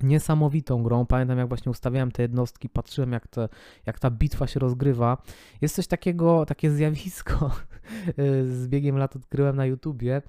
niesamowitą 0.01 0.83
grą. 0.83 1.05
Pamiętam, 1.05 1.37
jak 1.37 1.47
właśnie 1.47 1.69
ustawiałem 1.69 2.11
te 2.11 2.21
jednostki, 2.21 2.69
patrzyłem, 2.69 3.11
jak, 3.11 3.27
te, 3.27 3.49
jak 3.85 3.99
ta 3.99 4.11
bitwa 4.11 4.47
się 4.47 4.59
rozgrywa. 4.59 5.17
Jest 5.61 5.75
coś 5.75 5.87
takiego, 5.87 6.45
takie 6.45 6.71
zjawisko, 6.71 7.51
z 8.57 8.67
biegiem 8.67 8.97
lat 8.97 9.15
odkryłem 9.15 9.55
na 9.55 9.65
YouTubie, 9.65 10.21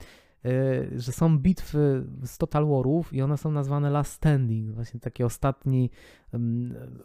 że 0.97 1.13
są 1.13 1.39
bitwy 1.39 2.05
z 2.25 2.39
Total 2.39 2.67
Warów 2.67 3.13
i 3.13 3.23
one 3.23 3.37
są 3.37 3.53
nazwane 3.53 3.91
Last 3.91 4.13
Standing, 4.13 4.71
właśnie 4.71 5.01
taki 5.01 5.25
ostatni, 5.25 5.91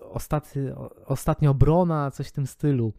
ostatni 0.01 0.61
ostatnia 1.05 1.49
obrona, 1.49 2.11
coś 2.11 2.27
w 2.27 2.31
tym 2.31 2.47
stylu. 2.47 2.93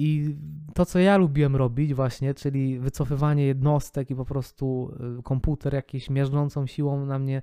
I 0.00 0.36
to, 0.74 0.86
co 0.86 0.98
ja 0.98 1.16
lubiłem 1.16 1.56
robić 1.56 1.94
właśnie, 1.94 2.34
czyli 2.34 2.78
wycofywanie 2.78 3.46
jednostek 3.46 4.10
i 4.10 4.14
po 4.14 4.24
prostu 4.24 4.94
y, 5.18 5.22
komputer 5.22 5.74
jakiś 5.74 6.10
miażdżącą 6.10 6.66
siłą 6.66 7.06
na 7.06 7.18
mnie 7.18 7.42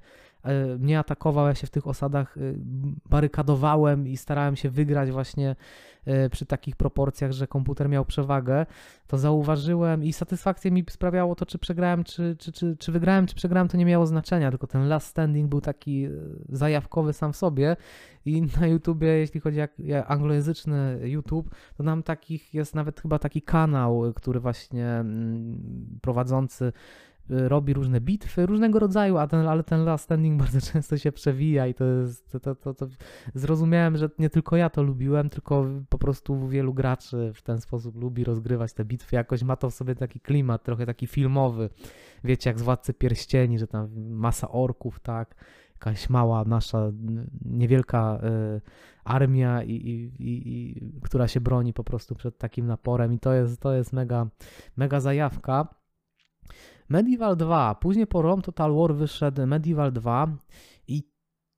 mnie 0.80 1.00
atakował, 1.00 1.48
ja 1.48 1.56
się 1.56 1.68
w 1.68 1.70
tych 1.70 1.88
osadach 1.88 2.38
y, 2.38 2.56
barykadowałem 3.10 4.08
i 4.08 4.18
starałem 4.18 4.56
się 4.56 4.70
wygrać 4.70 5.12
właśnie 5.12 5.56
przy 6.32 6.46
takich 6.46 6.76
proporcjach, 6.76 7.32
że 7.32 7.48
komputer 7.48 7.90
miał 7.90 8.06
przewagę, 8.06 8.66
to 9.08 9.18
zauważyłem 9.18 10.04
i 10.04 10.14
satysfakcję 10.14 10.72
mi 10.72 10.86
sprawiało 10.90 11.36
to, 11.36 11.46
czy 11.46 11.60
przegrałem, 11.60 12.04
czy, 12.04 12.36
czy, 12.40 12.52
czy, 12.52 12.78
czy 12.78 12.92
wygrałem, 12.92 13.28
czy 13.28 13.36
przegrałem, 13.36 13.68
to 13.68 13.78
nie 13.78 13.86
miało 13.86 14.06
znaczenia, 14.06 14.50
tylko 14.50 14.68
ten 14.68 14.88
last 14.88 15.08
standing 15.08 15.50
był 15.50 15.62
taki 15.62 16.08
zajawkowy 16.50 17.14
sam 17.14 17.34
w 17.34 17.38
sobie. 17.38 17.76
I 18.26 18.42
na 18.62 18.68
YouTubie, 18.68 19.08
jeśli 19.08 19.40
chodzi 19.40 19.62
o 19.62 20.06
anglojęzyczny 20.08 21.00
YouTube, 21.04 21.50
to 21.78 21.84
nam 21.84 22.04
takich 22.04 22.54
jest 22.54 22.76
nawet 22.76 23.02
chyba 23.02 23.20
taki 23.20 23.42
kanał, 23.42 24.14
który 24.16 24.40
właśnie 24.40 24.88
mm, 24.88 26.00
prowadzący 26.02 26.74
robi 27.30 27.74
różne 27.74 28.02
bitwy, 28.02 28.46
różnego 28.46 28.80
rodzaju, 28.80 29.18
a 29.18 29.28
ten, 29.28 29.48
ale 29.48 29.64
ten 29.64 29.86
last 29.86 30.04
standing 30.04 30.40
bardzo 30.40 30.62
często 30.72 30.98
się 30.98 31.12
przewija 31.12 31.68
i 31.68 31.74
to 31.74 31.86
jest, 31.86 32.32
to, 32.32 32.40
to, 32.40 32.56
to, 32.56 32.74
to, 32.74 32.88
zrozumiałem, 33.34 33.98
że 33.98 34.10
nie 34.20 34.30
tylko 34.30 34.58
ja 34.58 34.70
to 34.70 34.84
lubiłem, 34.84 35.30
tylko 35.30 35.66
po 35.90 35.98
prostu 35.98 36.48
wielu 36.48 36.74
graczy 36.74 37.32
w 37.36 37.42
ten 37.42 37.62
sposób 37.62 37.96
lubi 37.96 38.24
rozgrywać 38.24 38.74
te 38.74 38.86
bitwy, 38.86 39.16
jakoś 39.16 39.44
ma 39.44 39.56
to 39.56 39.70
w 39.70 39.74
sobie 39.74 39.96
taki 39.96 40.20
klimat, 40.20 40.64
trochę 40.64 40.86
taki 40.86 41.08
filmowy, 41.08 41.70
wiecie, 42.24 42.50
jak 42.50 42.60
z 42.60 42.62
Władcy 42.62 42.94
Pierścieni, 42.94 43.60
że 43.60 43.68
tam 43.68 43.90
masa 44.10 44.52
orków, 44.52 45.00
tak, 45.00 45.36
jakaś 45.72 46.10
mała 46.10 46.44
nasza 46.44 46.92
niewielka 47.46 48.20
y, 48.58 48.62
armia, 49.04 49.64
i, 49.64 49.72
i, 49.72 50.12
i, 50.20 51.02
która 51.02 51.28
się 51.28 51.42
broni 51.42 51.74
po 51.74 51.84
prostu 51.84 52.16
przed 52.16 52.38
takim 52.38 52.68
naporem 52.68 53.14
i 53.14 53.20
to 53.20 53.34
jest, 53.34 53.62
to 53.62 53.74
jest 53.74 53.94
mega, 53.94 54.28
mega 54.78 55.00
zajawka. 55.00 55.68
Medieval 56.90 57.36
2, 57.36 57.76
później 57.76 58.08
po 58.08 58.22
Rome 58.22 58.42
Total 58.42 58.76
War 58.76 58.96
wyszedł 58.96 59.48
Medieval 59.48 59.92
2 59.92 60.28
i 60.88 61.04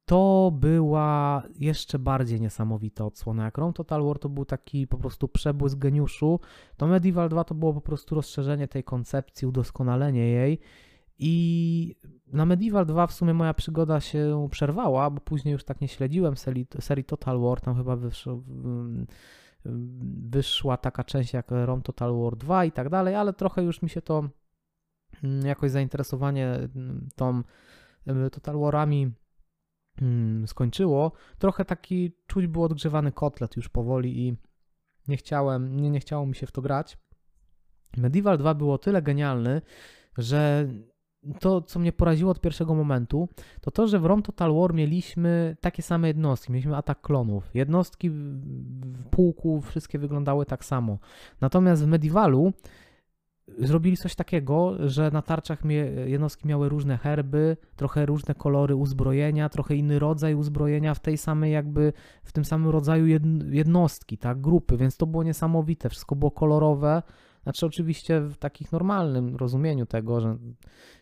to 0.05 0.51
była 0.53 1.43
jeszcze 1.55 1.99
bardziej 1.99 2.41
niesamowita 2.41 3.05
odsłona. 3.05 3.45
Jak 3.45 3.57
Rome 3.57 3.73
Total 3.73 4.03
War 4.03 4.19
to 4.19 4.29
był 4.29 4.45
taki 4.45 4.87
po 4.87 4.97
prostu 4.97 5.27
przebłysk 5.27 5.77
geniuszu, 5.77 6.39
to 6.77 6.87
Medieval 6.87 7.29
2 7.29 7.43
to 7.43 7.55
było 7.55 7.73
po 7.73 7.81
prostu 7.81 8.15
rozszerzenie 8.15 8.67
tej 8.67 8.83
koncepcji, 8.83 9.47
udoskonalenie 9.47 10.27
jej 10.27 10.59
i 11.19 11.95
na 12.27 12.45
Medieval 12.45 12.85
2 12.85 13.07
w 13.07 13.13
sumie 13.13 13.33
moja 13.33 13.53
przygoda 13.53 13.99
się 13.99 14.47
przerwała, 14.51 15.09
bo 15.09 15.21
później 15.21 15.51
już 15.51 15.63
tak 15.63 15.81
nie 15.81 15.87
śledziłem 15.87 16.37
serii, 16.37 16.67
serii 16.79 17.05
Total 17.05 17.39
War, 17.39 17.61
tam 17.61 17.75
chyba 17.75 17.95
wyszło, 17.95 18.43
wyszła 20.29 20.77
taka 20.77 21.03
część 21.03 21.33
jak 21.33 21.51
ROM 21.51 21.81
Total 21.81 22.17
War 22.17 22.35
2 22.35 22.65
i 22.65 22.71
tak 22.71 22.89
dalej, 22.89 23.15
ale 23.15 23.33
trochę 23.33 23.63
już 23.63 23.81
mi 23.81 23.89
się 23.89 24.01
to 24.01 24.29
jakoś 25.45 25.71
zainteresowanie 25.71 26.47
mm, 26.47 27.09
tą 27.15 27.43
Total 28.31 28.59
Warami 28.59 29.11
mm, 30.01 30.47
skończyło. 30.47 31.11
Trochę 31.37 31.65
taki 31.65 32.11
czuć 32.27 32.47
był 32.47 32.63
odgrzewany 32.63 33.11
kotlet 33.11 33.55
już 33.55 33.69
powoli 33.69 34.27
i 34.27 34.37
nie 35.07 35.17
chciałem, 35.17 35.81
nie, 35.81 35.89
nie 35.89 35.99
chciało 35.99 36.25
mi 36.25 36.35
się 36.35 36.47
w 36.47 36.51
to 36.51 36.61
grać. 36.61 36.97
Medieval 37.97 38.37
2 38.37 38.53
było 38.53 38.77
tyle 38.77 39.01
genialny, 39.01 39.61
że 40.17 40.67
to, 41.39 41.61
co 41.61 41.79
mnie 41.79 41.91
poraziło 41.91 42.31
od 42.31 42.41
pierwszego 42.41 42.75
momentu, 42.75 43.29
to 43.61 43.71
to, 43.71 43.87
że 43.87 43.99
w 43.99 44.05
ROM 44.05 44.21
Total 44.21 44.53
War 44.55 44.73
mieliśmy 44.73 45.57
takie 45.61 45.83
same 45.83 46.07
jednostki. 46.07 46.51
Mieliśmy 46.51 46.75
atak 46.75 47.01
klonów. 47.01 47.55
Jednostki 47.55 48.09
w 48.09 49.05
pułku 49.11 49.61
wszystkie 49.61 49.99
wyglądały 49.99 50.45
tak 50.45 50.65
samo. 50.65 50.99
Natomiast 51.41 51.83
w 51.83 51.87
Medievalu 51.87 52.53
zrobili 53.57 53.97
coś 53.97 54.15
takiego, 54.15 54.89
że 54.89 55.11
na 55.11 55.21
tarczach 55.21 55.59
jednostki 56.05 56.47
miały 56.47 56.69
różne 56.69 56.97
herby, 56.97 57.57
trochę 57.75 58.05
różne 58.05 58.35
kolory 58.35 58.75
uzbrojenia, 58.75 59.49
trochę 59.49 59.75
inny 59.75 59.99
rodzaj 59.99 60.35
uzbrojenia 60.35 60.93
w 60.93 60.99
tej 60.99 61.17
samej 61.17 61.51
jakby, 61.51 61.93
w 62.23 62.31
tym 62.31 62.45
samym 62.45 62.69
rodzaju 62.69 63.05
jednostki, 63.49 64.17
tak, 64.17 64.41
grupy, 64.41 64.77
więc 64.77 64.97
to 64.97 65.05
było 65.05 65.23
niesamowite, 65.23 65.89
wszystko 65.89 66.15
było 66.15 66.31
kolorowe, 66.31 67.03
znaczy, 67.43 67.65
oczywiście 67.65 68.21
w 68.21 68.37
takich 68.37 68.71
normalnym 68.71 69.35
rozumieniu 69.35 69.85
tego, 69.85 70.21
że 70.21 70.37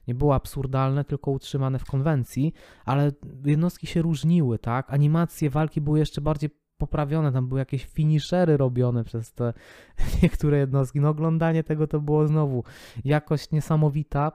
nie 0.08 0.16
było 0.16 0.36
absurdalne, 0.36 1.04
tylko 1.04 1.32
utrzymane 1.32 1.80
w 1.80 1.86
konwencji, 1.86 2.54
ale 2.86 3.12
jednostki 3.46 3.88
się 3.88 4.02
różniły, 4.02 4.60
tak? 4.60 4.94
Animacje 4.94 5.50
walki 5.50 5.82
były 5.82 6.00
jeszcze 6.00 6.22
bardziej 6.22 6.50
poprawione, 6.78 7.32
tam 7.32 7.48
były 7.48 7.60
jakieś 7.60 7.86
finishery 7.86 8.58
robione 8.58 9.04
przez 9.04 9.34
te 9.34 9.54
niektóre 10.24 10.58
jednostki. 10.58 11.00
No, 11.00 11.10
oglądanie 11.10 11.64
tego 11.64 11.88
to 11.88 12.00
było 12.00 12.28
znowu 12.28 12.64
jakość 13.06 13.52
niesamowita. 13.52 14.32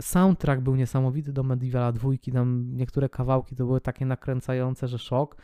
Soundtrack 0.00 0.62
był 0.62 0.76
niesamowity 0.76 1.32
do 1.32 1.42
Medievala 1.42 1.92
dwójki, 1.92 2.32
tam 2.32 2.76
niektóre 2.76 3.08
kawałki 3.08 3.56
to 3.56 3.66
były 3.66 3.80
takie 3.80 4.06
nakręcające, 4.06 4.88
że 4.88 4.98
szok. 4.98 5.36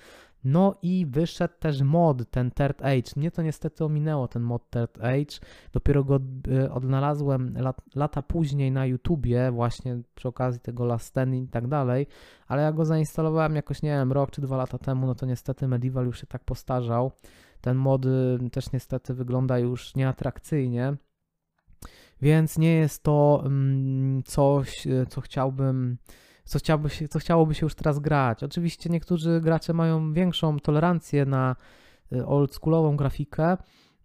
No 0.44 0.74
i 0.82 1.06
wyszedł 1.06 1.54
też 1.58 1.82
mod, 1.82 2.30
ten 2.30 2.50
Third 2.50 2.82
Age. 2.82 3.12
Mnie 3.16 3.30
to 3.30 3.42
niestety 3.42 3.84
ominęło, 3.84 4.28
ten 4.28 4.42
mod 4.42 4.70
Third 4.70 4.98
Age. 4.98 5.38
Dopiero 5.72 6.04
go 6.04 6.20
e, 6.52 6.72
odnalazłem 6.72 7.54
lat, 7.58 7.80
lata 7.94 8.22
później 8.22 8.72
na 8.72 8.86
YouTubie, 8.86 9.50
właśnie 9.50 10.00
przy 10.14 10.28
okazji 10.28 10.60
tego 10.60 10.84
Last 10.84 11.06
Stand 11.06 11.34
i 11.34 11.48
tak 11.48 11.68
dalej, 11.68 12.06
ale 12.48 12.62
ja 12.62 12.72
go 12.72 12.84
zainstalowałem 12.84 13.56
jakoś, 13.56 13.82
nie 13.82 13.90
wiem, 13.90 14.12
rok 14.12 14.30
czy 14.30 14.40
dwa 14.40 14.56
lata 14.56 14.78
temu, 14.78 15.06
no 15.06 15.14
to 15.14 15.26
niestety 15.26 15.68
Medieval 15.68 16.06
już 16.06 16.20
się 16.20 16.26
tak 16.26 16.44
postarzał. 16.44 17.12
Ten 17.60 17.76
mod 17.76 18.06
y, 18.06 18.50
też 18.52 18.72
niestety 18.72 19.14
wygląda 19.14 19.58
już 19.58 19.94
nieatrakcyjnie, 19.94 20.96
więc 22.22 22.58
nie 22.58 22.74
jest 22.74 23.02
to 23.02 23.42
mm, 23.44 24.22
coś, 24.22 24.86
y, 24.86 25.06
co 25.08 25.20
chciałbym 25.20 25.98
co, 26.44 26.58
chciałby 26.58 26.90
się, 26.90 27.08
co 27.08 27.18
chciałoby 27.18 27.54
się 27.54 27.66
już 27.66 27.74
teraz 27.74 27.98
grać. 27.98 28.42
Oczywiście 28.44 28.90
niektórzy 28.90 29.40
gracze 29.40 29.72
mają 29.72 30.12
większą 30.12 30.58
tolerancję 30.58 31.26
na 31.26 31.56
y, 32.12 32.26
oldschoolową 32.26 32.96
grafikę, 32.96 33.56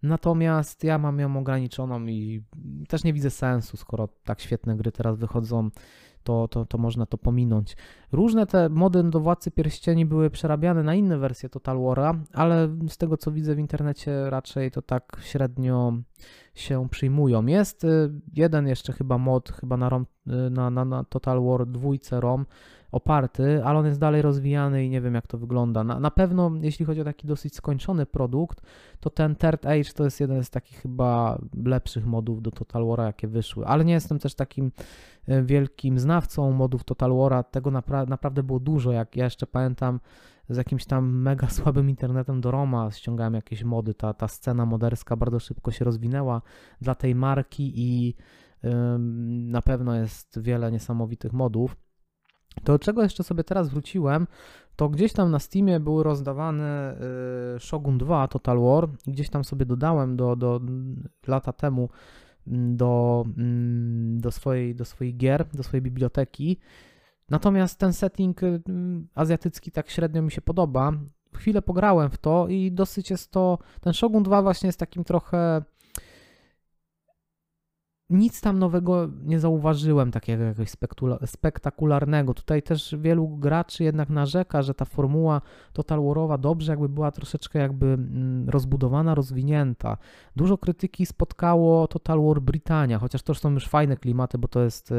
natomiast 0.03 0.83
ja 0.83 0.97
mam 0.97 1.19
ją 1.19 1.37
ograniczoną 1.37 2.05
i 2.05 2.43
też 2.87 3.03
nie 3.03 3.13
widzę 3.13 3.29
sensu, 3.29 3.77
skoro 3.77 4.07
tak 4.23 4.41
świetne 4.41 4.77
gry 4.77 4.91
teraz 4.91 5.17
wychodzą, 5.17 5.69
to, 6.27 6.47
to, 6.47 6.65
to 6.65 6.77
można 6.77 7.05
to 7.05 7.17
pominąć. 7.17 7.77
Różne 8.11 8.47
te 8.47 8.69
mody 8.69 9.03
do 9.03 9.19
Władcy 9.19 9.51
Pierścieni 9.51 10.05
były 10.05 10.29
przerabiane 10.29 10.83
na 10.83 10.95
inne 10.95 11.17
wersje 11.17 11.49
Total 11.49 11.77
War'a, 11.77 12.19
ale 12.33 12.69
z 12.89 12.97
tego 12.97 13.17
co 13.17 13.31
widzę 13.31 13.55
w 13.55 13.59
internecie 13.59 14.29
raczej 14.29 14.71
to 14.71 14.81
tak 14.81 15.17
średnio 15.21 15.93
się 16.55 16.89
przyjmują. 16.89 17.45
Jest 17.45 17.83
y, 17.83 18.09
jeden 18.33 18.67
jeszcze 18.67 18.93
chyba 18.93 19.17
mod, 19.17 19.51
chyba 19.51 19.77
na, 19.77 19.89
ROM, 19.89 20.05
y, 20.27 20.49
na, 20.49 20.69
na, 20.69 20.85
na 20.85 21.03
Total 21.03 21.43
War 21.43 21.67
2 21.67 21.89
ROM, 22.11 22.45
oparty, 22.91 23.63
ale 23.63 23.79
on 23.79 23.85
jest 23.85 23.99
dalej 23.99 24.21
rozwijany 24.21 24.85
i 24.85 24.89
nie 24.89 25.01
wiem 25.01 25.15
jak 25.15 25.27
to 25.27 25.37
wygląda. 25.37 25.83
Na, 25.83 25.99
na 25.99 26.11
pewno, 26.11 26.51
jeśli 26.61 26.85
chodzi 26.85 27.01
o 27.01 27.03
taki 27.03 27.27
dosyć 27.27 27.55
skończony 27.55 28.05
produkt, 28.05 28.61
to 28.99 29.09
ten 29.09 29.35
Third 29.35 29.65
Age 29.65 29.93
to 29.95 30.03
jest 30.03 30.19
jeden 30.19 30.43
z 30.43 30.49
takich 30.49 30.81
chyba 30.81 31.41
lepszych 31.65 32.05
modów 32.05 32.41
do 32.41 32.51
Total 32.51 32.83
War'a, 32.83 33.05
jakie 33.05 33.27
wyszły. 33.27 33.65
Ale 33.65 33.85
nie 33.85 33.93
jestem 33.93 34.19
też 34.19 34.35
takim 34.35 34.71
e, 35.27 35.43
wielkim 35.43 35.99
znawcą 35.99 36.51
modów 36.51 36.83
Total 36.83 37.11
War'a. 37.11 37.43
Tego 37.43 37.71
napra 37.71 38.05
naprawdę 38.05 38.43
było 38.43 38.59
dużo. 38.59 38.91
Jak 38.91 39.15
ja 39.15 39.23
jeszcze 39.23 39.47
pamiętam, 39.47 39.99
z 40.49 40.57
jakimś 40.57 40.85
tam 40.85 41.21
mega 41.21 41.49
słabym 41.57 41.89
internetem 41.89 42.41
do 42.41 42.51
Roma 42.51 42.91
ściągałem 42.91 43.33
jakieś 43.33 43.63
mody. 43.63 43.93
Ta, 43.93 44.13
ta 44.13 44.27
scena 44.27 44.65
moderska 44.65 45.15
bardzo 45.15 45.39
szybko 45.39 45.71
się 45.71 45.85
rozwinęła 45.85 46.41
dla 46.81 46.95
tej 46.95 47.15
marki 47.15 47.73
i 47.75 48.15
na 49.27 49.61
pewno 49.61 49.95
jest 49.95 50.39
wiele 50.41 50.71
niesamowitych 50.71 51.33
modów. 51.33 51.77
Do 52.63 52.79
czego 52.79 53.03
jeszcze 53.03 53.23
sobie 53.23 53.43
teraz 53.43 53.69
wróciłem, 53.69 54.27
to 54.75 54.89
gdzieś 54.89 55.13
tam 55.13 55.31
na 55.31 55.39
Steamie 55.39 55.79
były 55.79 56.03
rozdawane 56.03 56.97
y, 57.55 57.59
Shogun 57.59 57.97
2 57.97 58.27
Total 58.27 58.59
War 58.59 58.87
i 59.07 59.11
gdzieś 59.11 59.29
tam 59.29 59.43
sobie 59.43 59.65
dodałem 59.65 60.17
do, 60.17 60.35
do 60.35 60.61
lata 61.27 61.53
temu 61.53 61.89
mm, 62.47 62.77
do, 62.77 63.23
mm, 63.37 64.21
do, 64.21 64.31
swojej, 64.31 64.75
do 64.75 64.85
swoich 64.85 65.17
gier, 65.17 65.45
do 65.53 65.63
swojej 65.63 65.81
biblioteki. 65.81 66.57
Natomiast 67.29 67.79
ten 67.79 67.93
setting 67.93 68.43
y, 68.43 68.61
azjatycki 69.15 69.71
tak 69.71 69.89
średnio 69.89 70.21
mi 70.21 70.31
się 70.31 70.41
podoba. 70.41 70.91
Chwilę 71.35 71.61
pograłem 71.61 72.09
w 72.09 72.17
to 72.17 72.47
i 72.47 72.71
dosyć 72.71 73.09
jest 73.09 73.31
to. 73.31 73.57
Ten 73.81 73.93
Shogun 73.93 74.23
2 74.23 74.41
właśnie 74.41 74.67
jest 74.67 74.79
takim 74.79 75.03
trochę 75.03 75.61
nic 78.09 78.41
tam 78.41 78.59
nowego 78.59 79.09
nie 79.23 79.39
zauważyłem, 79.39 80.11
takiego 80.11 80.43
jakiegoś 80.43 80.69
spektakularnego. 81.25 82.33
Tutaj 82.33 82.63
też 82.63 82.95
wielu 82.99 83.27
graczy 83.27 83.83
jednak 83.83 84.09
narzeka, 84.09 84.61
że 84.61 84.73
ta 84.73 84.85
formuła 84.85 85.41
Total 85.73 86.03
Warowa 86.03 86.37
dobrze 86.37 86.71
jakby 86.71 86.89
była 86.89 87.11
troszeczkę 87.11 87.59
jakby 87.59 87.85
mm, 87.85 88.49
rozbudowana, 88.49 89.15
rozwinięta. 89.15 89.97
Dużo 90.35 90.57
krytyki 90.57 91.05
spotkało 91.05 91.87
Total 91.87 92.21
War 92.21 92.41
Britannia, 92.41 92.99
chociaż 92.99 93.23
to 93.23 93.35
są 93.35 93.51
już 93.51 93.67
fajne 93.67 93.97
klimaty, 93.97 94.37
bo 94.37 94.47
to 94.47 94.63
jest 94.63 94.91
y, 94.91 94.95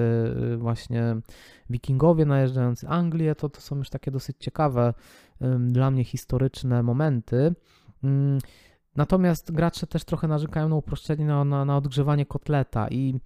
y, 0.53 0.57
właśnie 0.57 1.17
wikingowie 1.71 2.27
najeżdżający 2.27 2.89
Anglię, 2.89 3.35
to, 3.35 3.49
to 3.49 3.61
są 3.61 3.77
już 3.77 3.91
takie 3.91 4.11
dosyć 4.11 4.37
ciekawe 4.41 4.95
dla 5.59 5.91
mnie 5.91 6.05
historyczne 6.05 6.83
momenty. 6.83 7.55
Natomiast 8.99 9.53
gracze 9.53 9.87
też 9.87 10.05
trochę 10.05 10.29
narzekają 10.29 10.69
na 10.69 10.77
uproszczenie, 10.77 11.25
na, 11.25 11.45
na, 11.45 11.65
na 11.65 11.77
odgrzewanie 11.77 12.27
kotleta 12.27 12.89
i 12.89 13.21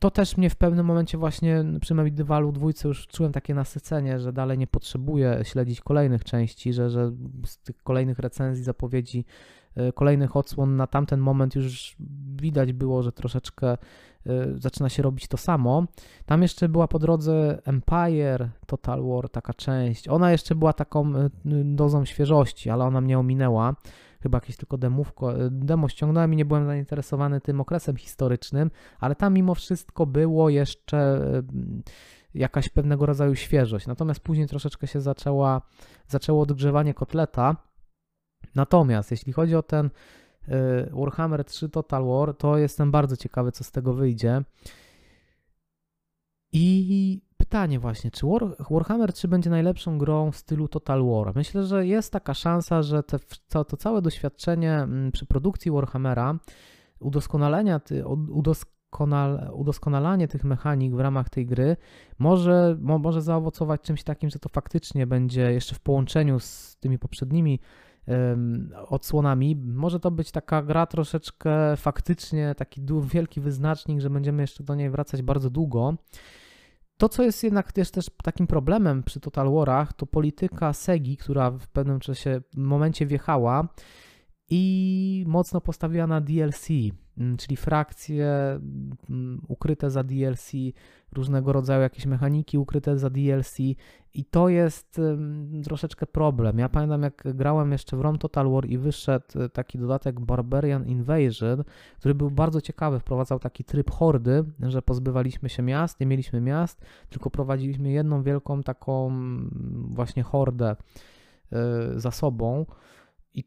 to 0.00 0.10
też 0.10 0.36
mnie 0.36 0.50
w 0.50 0.56
pewnym 0.56 0.86
momencie 0.86 1.18
właśnie 1.18 1.64
przy 1.80 1.94
Medivalu 1.94 2.52
dwójce 2.52 2.88
już 2.88 3.06
czułem 3.06 3.32
takie 3.32 3.54
nasycenie, 3.54 4.18
że 4.18 4.32
dalej 4.32 4.58
nie 4.58 4.66
potrzebuję 4.66 5.40
śledzić 5.42 5.80
kolejnych 5.80 6.24
części, 6.24 6.72
że, 6.72 6.90
że 6.90 7.12
z 7.46 7.58
tych 7.58 7.82
kolejnych 7.82 8.18
recenzji, 8.18 8.64
zapowiedzi, 8.64 9.24
e, 9.76 9.92
kolejnych 9.92 10.36
odsłon 10.36 10.76
na 10.76 10.86
tamten 10.86 11.20
moment 11.20 11.54
już 11.54 11.96
widać 12.36 12.72
było, 12.72 13.02
że 13.02 13.12
troszeczkę 13.12 13.68
e, 13.70 13.78
zaczyna 14.56 14.88
się 14.88 15.02
robić 15.02 15.28
to 15.28 15.36
samo. 15.36 15.86
Tam 16.26 16.42
jeszcze 16.42 16.68
była 16.68 16.88
po 16.88 16.98
drodze 16.98 17.58
Empire 17.64 18.48
Total 18.66 19.02
War, 19.02 19.28
taka 19.28 19.54
część. 19.54 20.08
Ona 20.08 20.32
jeszcze 20.32 20.54
była 20.54 20.72
taką 20.72 21.16
e, 21.16 21.30
dozą 21.64 22.04
świeżości, 22.04 22.70
ale 22.70 22.84
ona 22.84 23.00
mnie 23.00 23.18
ominęła 23.18 23.74
chyba 24.20 24.36
jakieś 24.36 24.56
tylko 24.56 24.78
demówko, 24.78 25.34
e, 25.34 25.48
demo 25.50 25.88
ściągnąłem 25.88 26.32
i 26.32 26.36
nie 26.36 26.44
byłem 26.44 26.66
zainteresowany 26.66 27.40
tym 27.40 27.60
okresem 27.60 27.96
historycznym, 27.96 28.70
ale 29.00 29.14
tam 29.14 29.34
mimo 29.34 29.54
wszystko 29.54 30.06
było 30.06 30.48
jeszcze 30.48 30.98
e, 30.98 31.42
jakaś 32.34 32.68
pewnego 32.68 33.06
rodzaju 33.06 33.34
świeżość. 33.34 33.86
Natomiast 33.86 34.20
później 34.20 34.48
troszeczkę 34.48 34.86
się 34.86 35.00
zaczęła, 35.00 35.62
zaczęło 36.06 36.42
odgrzewanie 36.42 36.94
kotleta. 36.94 37.56
Natomiast 38.54 39.10
jeśli 39.10 39.32
chodzi 39.32 39.56
o 39.56 39.62
ten 39.62 39.90
e, 40.48 40.90
Warhammer 40.92 41.44
3 41.44 41.68
Total 41.68 42.04
War, 42.06 42.34
to 42.34 42.58
jestem 42.58 42.90
bardzo 42.90 43.16
ciekawy, 43.16 43.52
co 43.52 43.64
z 43.64 43.70
tego 43.70 43.94
wyjdzie. 43.94 44.42
I 46.52 47.27
pytanie 47.48 47.78
właśnie, 47.78 48.10
czy 48.10 48.26
War, 48.26 48.56
Warhammer 48.70 49.12
3 49.12 49.28
będzie 49.28 49.50
najlepszą 49.50 49.98
grą 49.98 50.30
w 50.30 50.36
stylu 50.36 50.68
Total 50.68 51.04
War? 51.04 51.32
Myślę, 51.34 51.64
że 51.64 51.86
jest 51.86 52.12
taka 52.12 52.34
szansa, 52.34 52.82
że 52.82 53.02
te, 53.02 53.18
to 53.48 53.76
całe 53.76 54.02
doświadczenie 54.02 54.72
mm, 54.72 55.12
przy 55.12 55.26
produkcji 55.26 55.70
Warhammera, 55.70 56.38
udoskonalenia, 57.00 57.80
udoskonal, 58.30 59.50
udoskonalanie 59.52 60.28
tych 60.28 60.44
mechanik 60.44 60.94
w 60.94 61.00
ramach 61.00 61.28
tej 61.28 61.46
gry 61.46 61.76
może, 62.18 62.76
mo, 62.80 62.98
może 62.98 63.22
zaowocować 63.22 63.80
czymś 63.80 64.02
takim, 64.02 64.30
że 64.30 64.38
to 64.38 64.48
faktycznie 64.48 65.06
będzie 65.06 65.52
jeszcze 65.52 65.74
w 65.74 65.80
połączeniu 65.80 66.40
z 66.40 66.76
tymi 66.80 66.98
poprzednimi 66.98 67.60
odsłonami. 68.88 69.56
Może 69.56 70.00
to 70.00 70.10
być 70.10 70.30
taka 70.30 70.62
gra 70.62 70.86
troszeczkę 70.86 71.76
faktycznie, 71.76 72.54
taki 72.54 72.80
wielki 73.02 73.40
wyznacznik, 73.40 74.00
że 74.00 74.10
będziemy 74.10 74.42
jeszcze 74.42 74.64
do 74.64 74.74
niej 74.74 74.90
wracać 74.90 75.22
bardzo 75.22 75.50
długo. 75.50 75.94
To, 76.98 77.08
co 77.08 77.22
jest 77.22 77.44
jednak 77.44 77.72
też, 77.72 77.90
też 77.90 78.06
takim 78.22 78.46
problemem 78.46 79.02
przy 79.02 79.20
Total 79.20 79.52
Warach, 79.52 79.92
to 79.92 80.06
polityka 80.06 80.72
Segi, 80.72 81.16
która 81.16 81.50
w 81.50 81.68
pewnym 81.68 82.00
czasie, 82.00 82.40
momencie 82.56 83.06
wjechała 83.06 83.68
i 84.50 85.24
mocno 85.26 85.60
postawiła 85.60 86.06
na 86.06 86.20
DLC, 86.20 86.68
czyli 87.38 87.56
frakcje 87.56 88.60
mm, 89.10 89.40
ukryte 89.48 89.90
za 89.90 90.04
DLC, 90.04 90.52
różnego 91.12 91.52
rodzaju 91.52 91.82
jakieś 91.82 92.06
mechaniki 92.06 92.58
ukryte 92.58 92.98
za 92.98 93.10
DLC 93.10 93.58
i 94.14 94.24
to 94.24 94.48
jest 94.48 95.00
troszeczkę 95.64 96.06
problem. 96.06 96.58
Ja 96.58 96.68
pamiętam 96.68 97.02
jak 97.02 97.22
grałem 97.34 97.72
jeszcze 97.72 97.96
w 97.96 98.00
Rom 98.00 98.18
Total 98.18 98.50
War 98.50 98.66
i 98.66 98.78
wyszedł 98.78 99.42
e, 99.42 99.48
taki 99.48 99.78
dodatek 99.78 100.20
Barbarian 100.20 100.86
Invasion, 100.86 101.64
który 101.98 102.14
był 102.14 102.30
bardzo 102.30 102.60
ciekawy, 102.60 103.00
wprowadzał 103.00 103.38
taki 103.38 103.64
tryb 103.64 103.90
hordy, 103.90 104.44
że 104.62 104.82
pozbywaliśmy 104.82 105.48
się 105.48 105.62
miast, 105.62 106.00
nie 106.00 106.06
mieliśmy 106.06 106.40
miast, 106.40 106.80
tylko 107.08 107.30
prowadziliśmy 107.30 107.90
jedną 107.90 108.22
wielką 108.22 108.62
taką 108.62 109.12
właśnie 109.90 110.22
hordę 110.22 110.76
e, 111.52 112.00
za 112.00 112.10
sobą. 112.10 112.66
I 113.34 113.44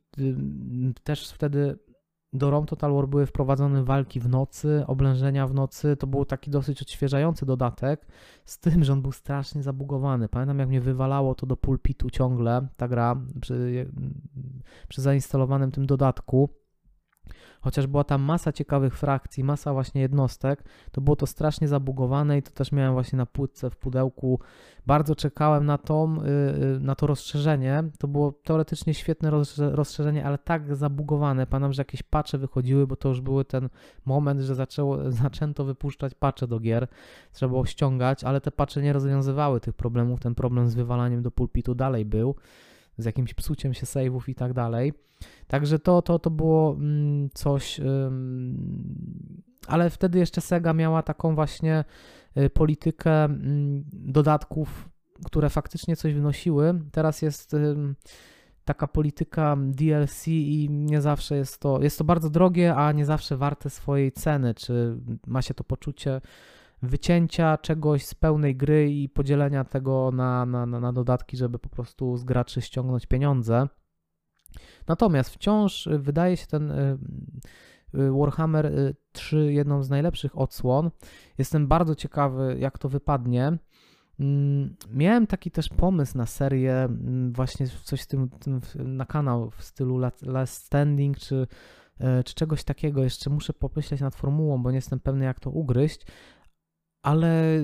też 1.04 1.32
wtedy 1.32 1.80
do 2.34 2.50
Rome 2.50 2.68
Total 2.68 2.94
War 2.94 3.08
były 3.08 3.26
wprowadzone 3.26 3.84
walki 3.84 4.20
w 4.20 4.30
nocy, 4.30 4.84
oblężenia 4.88 5.48
w 5.48 5.54
nocy. 5.54 5.98
To 5.98 6.08
był 6.08 6.26
taki 6.26 6.52
dosyć 6.52 6.82
odświeżający 6.82 7.46
dodatek, 7.46 8.08
z 8.46 8.60
tym, 8.60 8.84
że 8.84 8.94
on 8.94 9.02
był 9.02 9.12
strasznie 9.12 9.64
zabugowany. 9.64 10.30
Pamiętam, 10.30 10.60
jak 10.60 10.70
mnie 10.70 10.82
wywalało 10.82 11.36
to 11.36 11.46
do 11.46 11.58
pulpitu 11.58 12.10
ciągle, 12.10 12.68
ta 12.78 12.88
gra, 12.88 13.16
przy, 13.42 13.90
przy 14.88 15.02
zainstalowanym 15.02 15.72
tym 15.72 15.86
dodatku 15.86 16.50
chociaż 17.62 17.88
była 17.88 18.04
tam 18.04 18.22
masa 18.22 18.52
ciekawych 18.52 18.98
frakcji, 18.98 19.44
masa 19.44 19.74
właśnie 19.74 20.02
jednostek, 20.02 20.64
to 20.92 21.02
było 21.02 21.16
to 21.16 21.28
strasznie 21.28 21.68
zabugowane 21.68 22.38
i 22.38 22.44
to 22.44 22.52
też 22.52 22.72
miałem 22.72 22.94
właśnie 22.94 23.18
na 23.18 23.26
płytce 23.26 23.70
w 23.70 23.78
pudełku. 23.78 24.40
Bardzo 24.86 25.16
czekałem 25.16 25.66
na 25.66 25.78
to, 25.78 26.10
y, 26.26 26.76
y, 26.76 26.80
na 26.80 26.96
to 26.96 27.08
rozszerzenie. 27.08 27.84
To 28.00 28.08
było 28.08 28.32
teoretycznie 28.32 28.94
świetne 28.94 29.32
rozszerzenie, 29.58 30.26
ale 30.26 30.38
tak 30.38 30.76
zabugowane. 30.76 31.48
Pamiętam, 31.48 31.74
że 31.74 31.82
jakieś 31.82 32.04
patche 32.04 32.38
wychodziły, 32.38 32.88
bo 32.88 32.96
to 32.96 33.10
już 33.10 33.22
był 33.22 33.44
ten 33.44 33.70
moment, 34.06 34.42
że 34.42 34.56
zaczęło, 34.56 35.12
zaczęto 35.24 35.66
wypuszczać 35.66 36.14
patche 36.14 36.48
do 36.48 36.60
gier. 36.60 36.88
Trzeba 37.34 37.50
było 37.50 37.66
ściągać, 37.66 38.24
ale 38.24 38.42
te 38.42 38.52
patche 38.52 38.82
nie 38.82 38.94
rozwiązywały 38.94 39.60
tych 39.60 39.74
problemów. 39.74 40.20
Ten 40.20 40.36
problem 40.36 40.70
z 40.70 40.76
wywalaniem 40.76 41.22
do 41.22 41.32
pulpitu 41.32 41.76
dalej 41.76 42.06
był 42.06 42.36
z 43.02 43.06
jakimś 43.06 43.34
psuciem 43.34 43.74
się 43.74 43.86
save'ów 43.86 44.30
i 44.30 44.36
tak 44.36 44.54
dalej. 44.54 44.94
Także 45.48 45.80
to, 45.80 46.02
to, 46.02 46.20
to 46.20 46.30
było 46.30 46.74
mm, 46.74 47.30
coś, 47.34 47.82
ale 49.68 49.90
wtedy 49.90 50.20
jeszcze 50.20 50.42
Sega 50.42 50.74
miała 50.74 51.04
taką 51.04 51.36
właśnie 51.36 51.84
y, 52.38 52.50
politykę 52.50 53.24
mm, 53.24 53.84
dodatków, 53.94 54.90
które 55.26 55.50
faktycznie 55.50 55.96
coś 55.96 56.14
wynosiły. 56.14 56.80
Teraz 56.92 57.22
jest 57.22 57.56
taka 58.66 58.88
polityka 58.88 59.58
DLC 59.60 60.28
i 60.28 60.68
nie 60.70 61.02
zawsze 61.02 61.38
jest 61.38 61.60
to, 61.60 61.82
jest 61.82 61.98
to 61.98 62.04
bardzo 62.04 62.30
drogie, 62.30 62.76
a 62.76 62.92
nie 62.92 63.06
zawsze 63.06 63.38
warte 63.38 63.70
swojej 63.70 64.12
ceny, 64.12 64.54
czy 64.54 64.98
ma 65.28 65.42
się 65.42 65.54
to 65.54 65.64
poczucie 65.64 66.22
wycięcia 66.82 67.58
czegoś 67.58 68.06
z 68.06 68.16
pełnej 68.16 68.56
gry 68.56 68.92
i 68.92 69.10
podzielenia 69.10 69.64
tego 69.64 70.12
na, 70.14 70.46
na, 70.46 70.66
na 70.66 70.94
dodatki, 70.94 71.38
żeby 71.38 71.60
po 71.60 71.70
prostu 71.70 72.18
z 72.18 72.24
graczy 72.24 72.62
ściągnąć 72.62 73.06
pieniądze. 73.06 73.68
Natomiast 74.88 75.30
wciąż 75.30 75.90
wydaje 76.00 76.38
się 76.38 76.48
ten 76.48 76.72
y, 76.72 76.98
y, 77.96 78.12
Warhammer 78.12 78.66
y, 78.66 78.96
3 79.12 79.54
jedną 79.54 79.84
z 79.84 79.90
najlepszych 79.90 80.38
odsłon. 80.38 80.92
Jestem 81.38 81.68
bardzo 81.68 81.96
ciekawy, 81.96 82.56
jak 82.60 82.80
to 82.80 82.90
wypadnie. 82.90 83.58
Mm, 84.20 84.76
Miałem 84.94 85.28
taki 85.28 85.52
też 85.52 85.70
pomysł 85.70 86.18
na 86.18 86.26
serię, 86.26 86.76
mm, 86.76 87.34
właśnie 87.34 87.68
coś 87.84 88.02
w 88.02 88.08
tym, 88.08 88.30
tym 88.30 88.62
na 88.76 89.06
kanał 89.06 89.50
w 89.52 89.64
stylu 89.64 89.96
La- 89.98 90.12
Last 90.22 90.66
Standing 90.66 91.18
czy, 91.18 91.48
czy 92.26 92.34
czegoś 92.36 92.64
takiego. 92.64 93.04
Jeszcze 93.04 93.30
muszę 93.30 93.54
pomyśleć 93.54 94.02
nad 94.02 94.16
formułą, 94.16 94.64
bo 94.64 94.72
nie 94.72 94.76
jestem 94.78 95.00
pewny, 95.00 95.26
jak 95.26 95.40
to 95.40 95.50
ugryźć. 95.50 96.06
Ale 97.02 97.60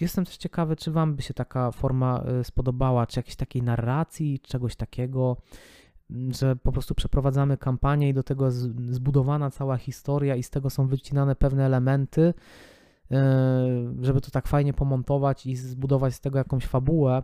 jestem 0.00 0.24
też 0.24 0.36
ciekawy, 0.36 0.76
czy 0.76 0.90
Wam 0.90 1.14
by 1.14 1.22
się 1.22 1.34
taka 1.34 1.70
forma 1.70 2.22
e, 2.22 2.44
spodobała, 2.44 3.06
czy 3.06 3.18
jakiejś 3.18 3.36
takiej 3.36 3.62
narracji, 3.62 4.40
czegoś 4.40 4.76
takiego, 4.76 5.36
m, 6.10 6.32
że 6.32 6.56
po 6.56 6.72
prostu 6.72 6.94
przeprowadzamy 6.94 7.56
kampanię 7.56 8.08
i 8.08 8.14
do 8.14 8.22
tego 8.22 8.50
zbudowana 8.90 9.50
cała 9.50 9.76
historia 9.76 10.36
i 10.36 10.42
z 10.42 10.50
tego 10.50 10.70
są 10.70 10.86
wycinane 10.86 11.36
pewne 11.36 11.66
elementy, 11.66 12.34
e, 13.10 13.94
żeby 14.00 14.20
to 14.20 14.30
tak 14.30 14.48
fajnie 14.48 14.72
pomontować 14.72 15.46
i 15.46 15.56
zbudować 15.56 16.14
z 16.14 16.20
tego 16.20 16.38
jakąś 16.38 16.66
fabułę. 16.66 17.22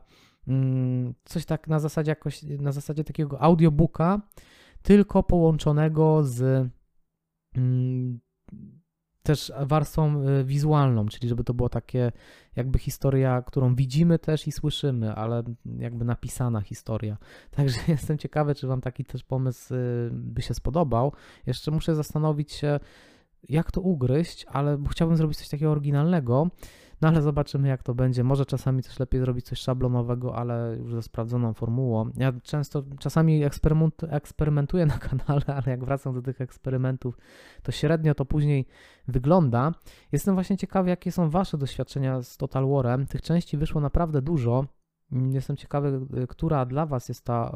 Mm, 0.48 1.14
Coś 1.24 1.44
tak 1.44 1.68
na 1.68 1.78
zasadzie 1.78 2.10
jakoś, 2.10 2.42
na 2.42 2.72
zasadzie 2.72 3.04
takiego 3.04 3.40
audiobooka, 3.40 4.20
tylko 4.82 5.22
połączonego 5.22 6.24
z 6.24 6.68
mm, 7.56 8.20
też 9.22 9.52
warstwą 9.60 10.28
y, 10.28 10.44
wizualną, 10.44 11.06
czyli 11.06 11.28
żeby 11.28 11.44
to 11.44 11.54
było 11.54 11.68
takie 11.68 12.12
jakby 12.56 12.78
historia, 12.78 13.42
którą 13.42 13.74
widzimy 13.74 14.18
też 14.18 14.46
i 14.46 14.52
słyszymy, 14.52 15.14
ale 15.14 15.42
jakby 15.78 16.04
napisana 16.04 16.60
historia. 16.60 17.16
Także 17.56 17.78
jestem 17.88 18.18
ciekawy, 18.18 18.54
czy 18.54 18.66
Wam 18.66 18.80
taki 18.80 19.04
też 19.04 19.24
pomysł 19.24 19.74
y, 19.74 20.10
by 20.12 20.42
się 20.42 20.54
spodobał. 20.54 21.12
Jeszcze 21.46 21.70
muszę 21.70 21.94
zastanowić 21.94 22.52
się, 22.52 22.80
jak 23.48 23.72
to 23.72 23.80
ugryźć, 23.80 24.46
ale 24.48 24.78
chciałbym 24.90 25.16
zrobić 25.16 25.38
coś 25.38 25.48
takiego 25.48 25.70
oryginalnego. 25.70 26.50
No 27.02 27.08
ale 27.08 27.22
zobaczymy, 27.22 27.68
jak 27.68 27.82
to 27.82 27.94
będzie. 27.94 28.24
Może 28.24 28.46
czasami 28.46 28.82
też 28.82 28.98
lepiej 28.98 29.20
zrobić 29.20 29.46
coś 29.46 29.58
szablonowego, 29.58 30.36
ale 30.36 30.76
już 30.78 30.94
ze 30.94 31.02
sprawdzoną 31.02 31.54
formułą. 31.54 32.10
Ja 32.16 32.32
często, 32.42 32.82
czasami 32.98 33.44
eksperyment, 33.44 33.94
eksperymentuję 34.08 34.86
na 34.86 34.98
kanale, 35.08 35.42
ale 35.46 35.62
jak 35.66 35.84
wracam 35.84 36.14
do 36.14 36.22
tych 36.22 36.40
eksperymentów, 36.40 37.18
to 37.62 37.72
średnio 37.72 38.14
to 38.14 38.24
później 38.24 38.66
wygląda. 39.08 39.72
Jestem 40.12 40.34
właśnie 40.34 40.56
ciekawy, 40.56 40.90
jakie 40.90 41.12
są 41.12 41.30
Wasze 41.30 41.58
doświadczenia 41.58 42.22
z 42.22 42.36
Total 42.36 42.68
Warem. 42.68 43.06
Tych 43.06 43.22
części 43.22 43.56
wyszło 43.56 43.80
naprawdę 43.80 44.22
dużo. 44.22 44.64
Jestem 45.12 45.56
ciekawy, 45.56 46.00
y, 46.22 46.26
która 46.26 46.66
dla 46.66 46.86
Was 46.86 47.08
jest 47.08 47.24
ta 47.24 47.52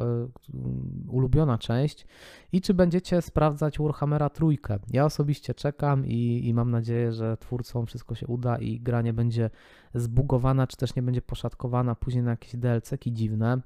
y, 0.54 1.08
ulubiona 1.08 1.58
część 1.58 2.06
i 2.52 2.60
czy 2.60 2.74
będziecie 2.74 3.22
sprawdzać 3.22 3.78
Warhammera 3.78 4.30
trójkę. 4.30 4.78
Ja 4.90 5.04
osobiście 5.04 5.54
czekam 5.54 6.06
i, 6.06 6.48
i 6.48 6.54
mam 6.54 6.70
nadzieję, 6.70 7.12
że 7.12 7.36
twórcom 7.36 7.86
wszystko 7.86 8.14
się 8.14 8.26
uda 8.26 8.58
i 8.58 8.80
gra 8.80 9.02
nie 9.02 9.12
będzie 9.12 9.50
zbugowana, 9.94 10.66
czy 10.66 10.76
też 10.76 10.96
nie 10.96 11.02
będzie 11.02 11.22
poszatkowana 11.22 11.94
później 11.94 12.24
na 12.24 12.30
jakieś 12.30 12.56
DLC-ki 12.56 13.12
dziwne. 13.12 13.60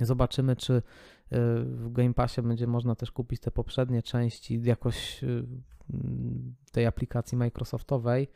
Zobaczymy, 0.00 0.56
czy 0.56 0.72
y, 0.72 0.82
w 1.64 1.92
Game 1.92 2.14
Passie 2.14 2.42
będzie 2.42 2.66
można 2.66 2.94
też 2.94 3.12
kupić 3.12 3.40
te 3.40 3.50
poprzednie 3.50 4.02
części 4.02 4.62
jakoś 4.62 5.24
tej 6.72 6.86
aplikacji 6.86 7.38
Microsoftowej. 7.38 8.28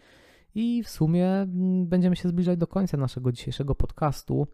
I 0.54 0.82
w 0.82 0.88
sumie 0.88 1.26
mm, 1.28 1.86
będziemy 1.86 2.16
się 2.16 2.28
zbliżać 2.28 2.58
do 2.58 2.66
końca 2.66 2.96
naszego 2.96 3.32
dzisiejszego 3.32 3.74
podcastu. 3.74 4.46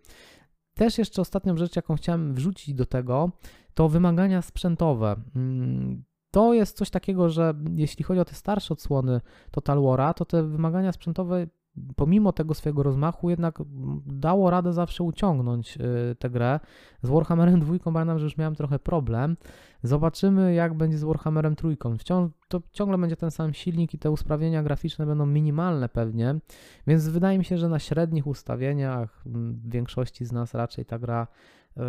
Też 0.75 0.99
jeszcze 0.99 1.23
ostatnią 1.23 1.57
rzecz, 1.57 1.77
jaką 1.77 1.97
chciałem 1.97 2.35
wrzucić 2.35 2.75
do 2.75 2.87
tego, 2.87 3.31
to 3.75 3.89
wymagania 3.89 4.43
sprzętowe. 4.43 5.17
Mm, 5.37 6.05
To 6.31 6.55
jest 6.55 6.77
coś 6.77 6.91
takiego, 6.91 7.29
że 7.29 7.55
jeśli 7.75 8.05
chodzi 8.05 8.21
o 8.21 8.25
te 8.25 8.35
starsze 8.35 8.75
odsłony 8.75 9.21
Total 9.51 9.79
War'a, 9.79 10.15
to 10.15 10.25
te 10.25 10.43
wymagania 10.43 10.93
sprzętowe, 10.93 11.47
pomimo 11.97 12.33
tego 12.33 12.55
swojego 12.55 12.83
rozmachu, 12.83 13.31
jednak 13.31 13.61
mm, 13.61 14.03
dało 14.07 14.51
radę 14.51 14.73
zawsze 14.73 15.05
uciągnąć 15.05 15.77
y, 15.77 16.15
tę 16.15 16.31
grę. 16.31 16.61
Z 17.03 17.09
Warhammerem 17.09 17.61
2 17.61 17.75
pamiętam, 17.93 18.19
że 18.19 18.25
już 18.25 18.37
miałem 18.37 18.55
trochę 18.55 18.79
problem. 18.79 19.37
Zobaczymy, 19.83 20.55
jak 20.55 20.75
będzie 20.75 20.99
z 20.99 21.05
Warhammerem 21.05 21.57
3. 21.57 21.77
Wciąż, 21.99 22.31
to 22.49 22.63
ciągle 22.73 22.99
będzie 22.99 23.17
ten 23.17 23.31
sam 23.31 23.55
silnik 23.55 23.95
i 23.95 23.99
te 23.99 24.11
usprawnienia 24.11 24.63
graficzne 24.63 25.07
będą 25.07 25.27
minimalne 25.27 25.89
pewnie, 25.89 26.35
więc 26.87 27.09
wydaje 27.09 27.39
mi 27.39 27.45
się, 27.45 27.59
że 27.59 27.69
na 27.69 27.79
średnich 27.79 28.27
ustawieniach 28.27 29.23
m, 29.27 29.61
w 29.65 29.71
większości 29.71 30.25
z 30.25 30.33
nas 30.33 30.55
raczej 30.55 30.85
ta 30.85 30.99
gra 30.99 31.27
y, 31.77 31.81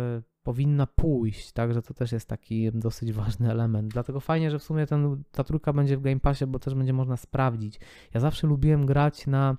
powinna 0.42 0.86
pójść, 0.86 1.52
także 1.52 1.82
to 1.82 1.94
też 1.94 2.12
jest 2.12 2.28
taki 2.28 2.72
dosyć 2.72 3.12
ważny 3.12 3.50
element. 3.50 3.92
Dlatego 3.92 4.20
fajnie, 4.20 4.50
że 4.50 4.58
w 4.58 4.62
sumie 4.62 4.86
ten, 4.86 5.22
ta 5.32 5.44
trójka 5.44 5.72
będzie 5.72 5.96
w 5.96 6.00
Game 6.00 6.20
Passie, 6.20 6.46
bo 6.46 6.58
też 6.58 6.74
będzie 6.74 6.92
można 6.92 7.16
sprawdzić. 7.16 7.80
Ja 8.14 8.20
zawsze 8.20 8.46
lubiłem 8.46 8.86
grać 8.86 9.26
na 9.26 9.56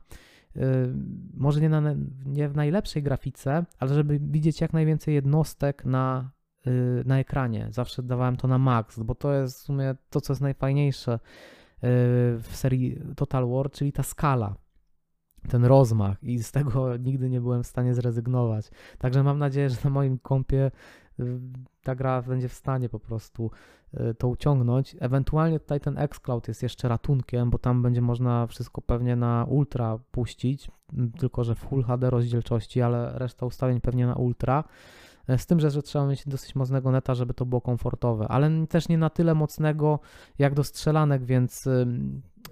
y, 0.56 0.60
może 1.34 1.62
nie, 1.62 1.70
na, 1.70 1.96
nie 2.26 2.50
w 2.50 2.56
najlepszej 2.56 3.04
grafice, 3.04 3.66
ale 3.80 3.94
żeby 3.94 4.20
widzieć 4.20 4.62
jak 4.62 4.74
najwięcej 4.74 5.14
jednostek 5.16 5.86
na, 5.86 6.32
y, 6.68 7.04
na 7.06 7.20
ekranie. 7.20 7.68
Zawsze 7.72 8.04
dawałem 8.04 8.38
to 8.38 8.48
na 8.48 8.58
max, 8.58 9.00
bo 9.00 9.16
to 9.16 9.34
jest 9.34 9.60
w 9.60 9.62
sumie 9.62 9.96
to, 10.10 10.22
co 10.22 10.34
jest 10.34 10.42
najfajniejsze 10.42 11.14
y, 11.14 11.20
w 12.40 12.50
serii 12.52 13.00
Total 13.16 13.50
War, 13.50 13.72
czyli 13.72 13.92
ta 13.92 14.04
skala 14.04 14.63
ten 15.50 15.66
rozmach 15.66 16.24
i 16.24 16.44
z 16.44 16.52
tego 16.52 16.98
nigdy 17.08 17.30
nie 17.30 17.42
byłem 17.42 17.64
w 17.64 17.68
stanie 17.68 17.94
zrezygnować. 17.94 18.72
Także 18.98 19.24
mam 19.24 19.40
nadzieję, 19.40 19.70
że 19.70 19.78
na 19.84 19.90
moim 19.90 20.18
kompie 20.18 20.72
y, 21.20 21.40
ta 21.84 21.96
gra 21.96 22.22
będzie 22.22 22.50
w 22.50 22.54
stanie 22.54 22.90
po 22.90 23.00
prostu 23.00 23.52
y, 23.94 24.14
to 24.14 24.28
uciągnąć. 24.28 24.96
Ewentualnie 25.00 25.60
tutaj 25.60 25.80
ten 25.80 25.98
xCloud 25.98 26.48
jest 26.48 26.64
jeszcze 26.64 26.88
ratunkiem, 26.88 27.50
bo 27.50 27.58
tam 27.58 27.82
będzie 27.82 28.02
można 28.02 28.48
wszystko 28.48 28.82
pewnie 28.82 29.16
na 29.16 29.46
ultra 29.50 30.00
puścić, 30.12 30.72
tylko 31.20 31.44
że 31.44 31.56
w 31.56 31.60
Full 31.60 31.84
HD 31.84 32.10
rozdzielczości, 32.10 32.82
ale 32.82 33.20
reszta 33.20 33.46
ustawień 33.46 33.82
pewnie 33.82 34.08
na 34.08 34.16
ultra. 34.16 34.64
E, 35.28 35.38
Z 35.38 35.46
tym, 35.46 35.60
że, 35.60 35.72
że 35.72 35.82
trzeba 35.82 36.08
mieć 36.08 36.28
dosyć 36.28 36.56
mocnego 36.56 36.92
neta, 36.92 37.16
żeby 37.16 37.34
to 37.34 37.46
było 37.46 37.62
komfortowe, 37.62 38.28
ale 38.28 38.68
też 38.68 38.90
nie 38.90 38.98
na 38.98 39.10
tyle 39.10 39.36
mocnego 39.36 40.00
jak 40.40 40.54
do 40.54 40.64
strzelanek, 40.64 41.24
więc 41.24 41.70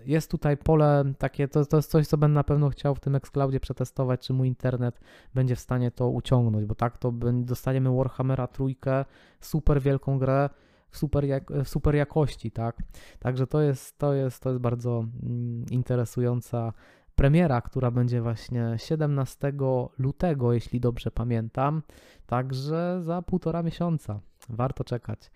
jest 0.05 0.31
tutaj 0.31 0.57
pole 0.57 1.13
takie, 1.17 1.47
to, 1.47 1.65
to 1.65 1.77
jest 1.77 1.91
coś, 1.91 2.07
co 2.07 2.17
będę 2.17 2.35
na 2.35 2.43
pewno 2.43 2.69
chciał 2.69 2.95
w 2.95 2.99
tym 2.99 3.15
Xcloudzie 3.15 3.59
przetestować, 3.59 4.27
czy 4.27 4.33
mój 4.33 4.47
internet 4.47 4.99
będzie 5.33 5.55
w 5.55 5.59
stanie 5.59 5.91
to 5.91 6.09
uciągnąć, 6.09 6.65
bo 6.65 6.75
tak 6.75 6.97
to 6.97 7.11
dostaniemy 7.33 7.95
Warhammera 7.95 8.47
trójkę, 8.47 9.05
super 9.39 9.81
wielką 9.81 10.19
grę, 10.19 10.49
w 10.91 10.97
super, 10.97 11.25
jak, 11.25 11.51
w 11.51 11.69
super 11.69 11.95
jakości, 11.95 12.51
tak? 12.51 12.77
Także 13.19 13.47
to 13.47 13.61
jest, 13.61 13.97
to 13.97 14.13
jest, 14.13 14.43
to 14.43 14.49
jest 14.49 14.61
bardzo 14.61 15.05
mm, 15.23 15.65
interesująca 15.71 16.73
premiera, 17.15 17.61
która 17.61 17.91
będzie 17.91 18.21
właśnie 18.21 18.75
17 18.77 19.53
lutego, 19.97 20.53
jeśli 20.53 20.79
dobrze 20.79 21.11
pamiętam. 21.11 21.81
Także 22.25 22.99
za 23.01 23.21
półtora 23.21 23.63
miesiąca. 23.63 24.19
Warto 24.49 24.83
czekać. 24.83 25.31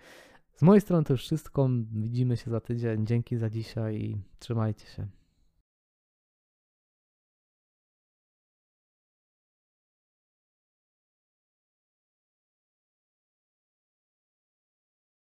Z 0.56 0.62
mojej 0.62 0.82
strony 0.82 1.04
to 1.04 1.14
już 1.14 1.22
wszystko. 1.22 1.70
Widzimy 1.92 2.38
się 2.38 2.52
za 2.52 2.60
tydzień. 2.60 3.06
Dzięki 3.06 3.38
za 3.38 3.50
dzisiaj 3.50 3.96
i 3.96 4.22
trzymajcie 4.40 4.86
się. 4.88 5.08